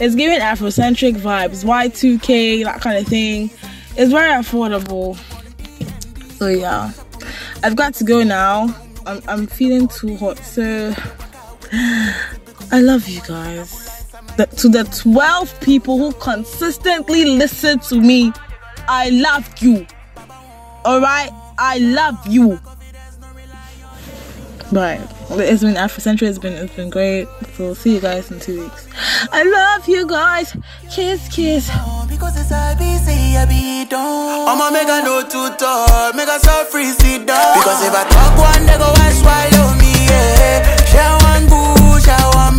It's 0.00 0.14
giving 0.14 0.40
Afrocentric 0.40 1.16
vibes, 1.16 1.64
Y2K, 1.64 2.64
that 2.64 2.80
kind 2.82 2.98
of 2.98 3.06
thing. 3.06 3.50
It's 3.96 4.12
very 4.12 4.30
affordable. 4.32 5.18
So 6.38 6.46
yeah, 6.46 6.92
I've 7.64 7.74
got 7.74 7.94
to 7.94 8.04
go 8.04 8.22
now. 8.22 8.72
I'm 9.06 9.20
I'm 9.26 9.46
feeling 9.48 9.88
too 9.88 10.16
hot. 10.16 10.38
So 10.38 10.94
I 12.70 12.80
love 12.80 13.08
you 13.08 13.20
guys. 13.22 14.14
The, 14.36 14.46
to 14.46 14.68
the 14.68 14.84
12 14.84 15.60
people 15.60 15.98
who 15.98 16.12
consistently 16.12 17.24
listen 17.24 17.80
to 17.80 18.00
me, 18.00 18.32
I 18.86 19.10
love 19.10 19.52
you. 19.60 19.84
All 20.84 21.00
right, 21.00 21.30
I 21.58 21.78
love 21.78 22.24
you. 22.24 22.60
But 25.28 25.40
it's 25.40 25.62
been 25.62 25.74
Afrocentric. 25.74 26.28
It's 26.28 26.38
been 26.38 26.52
it's 26.52 26.76
been 26.76 26.90
great. 26.90 27.26
So 27.54 27.74
see 27.74 27.94
you 27.94 28.00
guys 28.00 28.30
in 28.30 28.38
two 28.38 28.62
weeks. 28.62 28.86
I 29.32 29.42
love 29.42 29.88
you 29.88 30.06
guys. 30.06 30.56
Kiss, 30.90 31.28
kiss. 31.28 31.70
Because 32.08 32.38
it's 32.40 32.52
I 33.36 33.46
be 33.46 33.84
done. 33.88 34.48
I'ma 34.48 34.70
no 35.02 35.22
so 36.38 36.64
free. 36.70 36.92
Because 37.58 37.82
if 37.82 37.94
I 37.94 38.04
talk 38.08 38.34
one, 38.38 38.66
they 38.66 38.78
go 38.78 38.90
and 38.94 39.14
swallow 39.18 39.74
me. 39.78 39.92
Yeah, 40.06 40.84
share 40.86 41.16
one 41.34 41.46
share 42.00 42.30
one 42.34 42.56